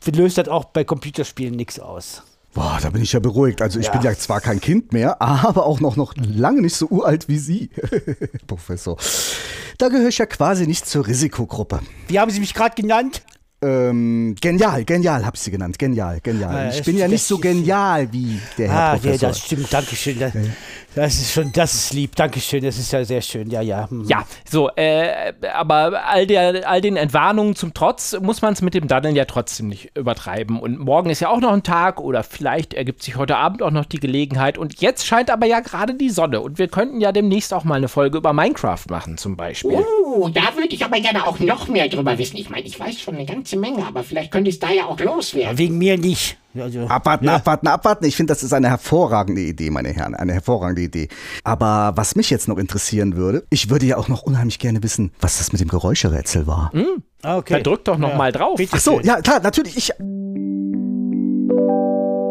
löst 0.05 0.38
das 0.38 0.49
auch 0.49 0.65
bei 0.65 0.83
Computerspielen 0.83 1.55
nichts 1.55 1.79
aus. 1.79 2.23
Boah, 2.53 2.79
da 2.81 2.89
bin 2.89 3.01
ich 3.03 3.13
ja 3.13 3.19
beruhigt. 3.19 3.62
Also 3.62 3.79
ich 3.79 3.85
Ja. 3.88 3.91
bin 3.93 4.01
ja 4.01 4.13
zwar 4.15 4.41
kein 4.41 4.59
Kind 4.59 4.91
mehr, 4.91 5.21
aber 5.21 5.65
auch 5.65 5.79
noch, 5.79 5.95
noch 5.95 6.13
lange 6.17 6.62
nicht 6.62 6.75
so 6.75 6.88
uralt 6.88 7.27
wie 7.27 7.38
Sie, 7.38 7.69
Professor. 8.47 8.97
Da 9.77 9.89
gehöre 9.89 10.09
ich 10.09 10.17
ja 10.17 10.25
quasi 10.25 10.67
nicht 10.67 10.85
zur 10.88 11.07
Risikogruppe. 11.07 11.79
Wie 12.07 12.19
haben 12.19 12.31
Sie 12.31 12.39
mich 12.39 12.53
gerade 12.53 12.75
genannt? 12.75 13.21
Ähm, 13.62 14.36
genial, 14.39 14.86
genial 14.86 15.26
habe 15.26 15.36
ich 15.36 15.41
Sie 15.41 15.52
genannt. 15.52 15.78
Genial, 15.78 16.22
genial. 16.22 16.56
Ah, 16.56 16.69
ich 16.74 16.82
bin 16.84 16.98
ja 16.98 17.10
nicht 17.10 17.24
so 17.24 17.38
genial 17.38 18.12
wie 18.13 18.39
der 18.58 18.69
Herr 18.69 18.80
Ah, 18.80 18.91
Professor. 18.93 19.30
das 19.30 19.39
stimmt, 19.39 19.74
Dankeschön. 19.74 20.17
Das, 20.17 20.34
das 20.95 21.13
ist 21.15 21.34
schon, 21.34 21.52
das 21.52 21.74
ist 21.74 21.93
lieb, 21.93 22.15
Dankeschön, 22.15 22.63
das 22.63 22.78
ist 22.78 22.93
ja 22.93 23.04
sehr 23.04 23.22
schön, 23.22 23.50
ja, 23.50 23.62
ja. 23.62 23.89
hm. 23.89 24.06
Ja, 24.08 24.26
so, 24.50 24.69
äh, 24.78 25.34
aber 25.54 26.06
all, 26.08 26.26
der, 26.26 26.69
all 26.69 26.80
den 26.80 26.95
Entwarnungen 26.95 27.54
zum 27.54 27.74
Trotz 27.74 28.17
muss 28.22 28.41
man 28.41 28.54
es 28.54 28.62
mit 28.62 28.76
dem 28.76 28.88
Daddeln 28.88 29.15
ja 29.17 29.26
trotzdem 29.26 29.67
nicht 29.67 29.91
übertreiben. 29.98 30.58
Und 30.58 30.80
morgen 30.80 31.10
ist 31.10 31.19
ja 31.19 31.28
auch 31.28 31.41
noch 31.41 31.52
ein 31.52 31.63
Tag 31.63 32.00
oder 32.00 32.24
vielleicht 32.24 32.74
ergibt 32.74 33.04
sich 33.04 33.17
heute 33.17 33.36
Abend 33.36 33.62
auch 33.62 33.72
noch 33.72 33.86
die 33.86 34.00
Gelegenheit. 34.00 34.58
Und 34.58 34.80
jetzt 34.80 35.06
scheint 35.06 35.30
aber 35.30 35.45
ja 35.48 35.60
gerade 35.60 35.95
die 35.95 36.10
Sonne 36.10 36.39
und 36.39 36.60
wir 36.60 36.69
könnten 36.69 37.02
ja 37.02 37.12
demnächst 37.12 37.54
auch 37.54 37.65
mal 37.65 37.76
eine 37.76 37.89
Folge 37.89 38.19
über 38.19 38.32
Minecraft 38.32 38.86
machen 38.89 39.17
zum 39.17 39.36
Beispiel. 39.36 39.84
Uh, 40.06 40.30
da 40.30 40.56
würde 40.56 40.69
ich 40.74 40.84
aber 40.86 41.02
gerne 41.02 41.28
auch 41.28 41.39
noch 41.39 41.67
mehr 41.67 41.89
drüber 41.89 42.17
wissen. 42.17 42.38
Ich 42.38 42.50
meine, 42.50 42.65
ich 42.65 42.80
weiß 42.80 43.02
schon 43.02 43.15
eine 43.15 43.26
ganze 43.26 43.48
Menge, 43.57 43.85
aber 43.85 44.03
vielleicht 44.03 44.31
könnte 44.31 44.49
es 44.49 44.57
da 44.59 44.69
ja 44.71 44.85
auch 44.85 44.97
loswerden. 44.99 45.57
Wegen 45.57 45.77
mir 45.77 45.97
nicht. 45.97 46.38
Also, 46.57 46.88
Abwarten, 46.88 47.27
abwarten, 47.29 47.67
abwarten. 47.67 48.05
Ich 48.05 48.15
finde, 48.15 48.33
das 48.33 48.41
ist 48.43 48.53
eine 48.53 48.69
hervorragende 48.69 49.41
Idee, 49.41 49.69
meine 49.69 49.89
Herren. 49.89 50.15
Eine 50.15 50.33
hervorragende 50.33 50.81
Idee. 50.81 51.07
Aber 51.43 51.91
was 51.95 52.15
mich 52.15 52.31
jetzt 52.31 52.47
noch 52.47 52.57
interessieren 52.57 53.15
würde, 53.15 53.43
ich 53.51 53.69
würde 53.69 53.85
ja 53.85 53.97
auch 53.97 54.07
noch 54.07 54.23
unheimlich 54.23 54.57
gerne 54.57 54.81
wissen, 54.81 55.12
was 55.21 55.38
das 55.38 55.51
mit 55.51 55.62
dem 55.62 55.67
Geräuscherätsel 55.67 56.47
war. 56.47 56.71
ah, 57.21 57.38
okay. 57.38 57.53
Dann 57.53 57.62
drück 57.63 57.85
doch 57.85 57.99
noch 57.99 58.15
mal 58.15 58.31
drauf. 58.31 58.55
Bitte 58.57 58.77
Ach 58.77 58.79
so, 58.79 58.95
schön. 58.97 59.05
ja, 59.05 59.21
klar, 59.21 59.39
natürlich. 59.41 59.77
Ich, 59.77 59.91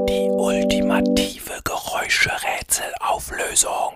Die 0.09 0.29
ultimative 0.31 1.53
Geräuscherätselauflösung. 1.65 3.93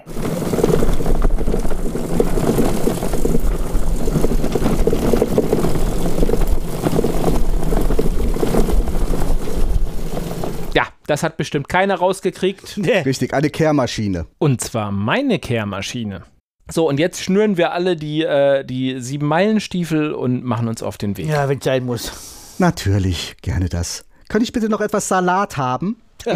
Ja, 10.74 10.86
das 11.12 11.22
hat 11.22 11.36
bestimmt 11.36 11.68
keiner 11.68 11.96
rausgekriegt. 11.96 12.78
Nee. 12.78 13.00
richtig, 13.00 13.34
eine 13.34 13.50
Kehrmaschine. 13.50 14.26
Und 14.38 14.60
zwar 14.62 14.90
meine 14.90 15.38
Kehrmaschine. 15.38 16.22
So, 16.70 16.88
und 16.88 16.98
jetzt 16.98 17.22
schnüren 17.22 17.58
wir 17.58 17.72
alle 17.72 17.96
die, 17.96 18.22
äh, 18.22 18.64
die 18.64 18.98
sieben 19.00 19.26
Meilenstiefel 19.26 20.12
und 20.12 20.42
machen 20.42 20.68
uns 20.68 20.82
auf 20.82 20.96
den 20.96 21.16
Weg. 21.18 21.26
Ja, 21.26 21.48
wenn 21.48 21.58
es 21.58 21.64
sein 21.64 21.84
muss. 21.84 22.54
Natürlich, 22.58 23.36
gerne 23.42 23.68
das. 23.68 24.06
Könnte 24.28 24.44
ich 24.44 24.52
bitte 24.52 24.70
noch 24.70 24.80
etwas 24.80 25.08
Salat 25.08 25.56
haben? 25.56 26.00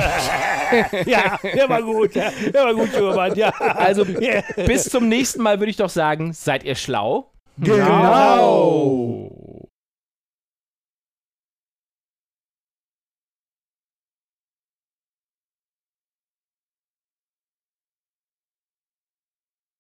Ja, 1.07 1.39
der 1.43 1.69
war 1.69 1.81
gut. 1.81 2.17
Ja, 2.17 2.33
der 2.53 2.65
war 2.65 2.75
gut, 2.75 2.91
Schurmann, 2.93 3.37
ja. 3.37 3.51
Also 3.51 4.05
bis 4.67 4.91
zum 4.91 5.09
nächsten 5.09 5.41
Mal 5.41 5.61
würde 5.61 5.71
ich 5.71 5.77
doch 5.77 5.89
sagen, 5.89 6.33
seid 6.33 6.65
ihr 6.65 6.75
schlau? 6.75 7.31
Genau. 7.57 9.31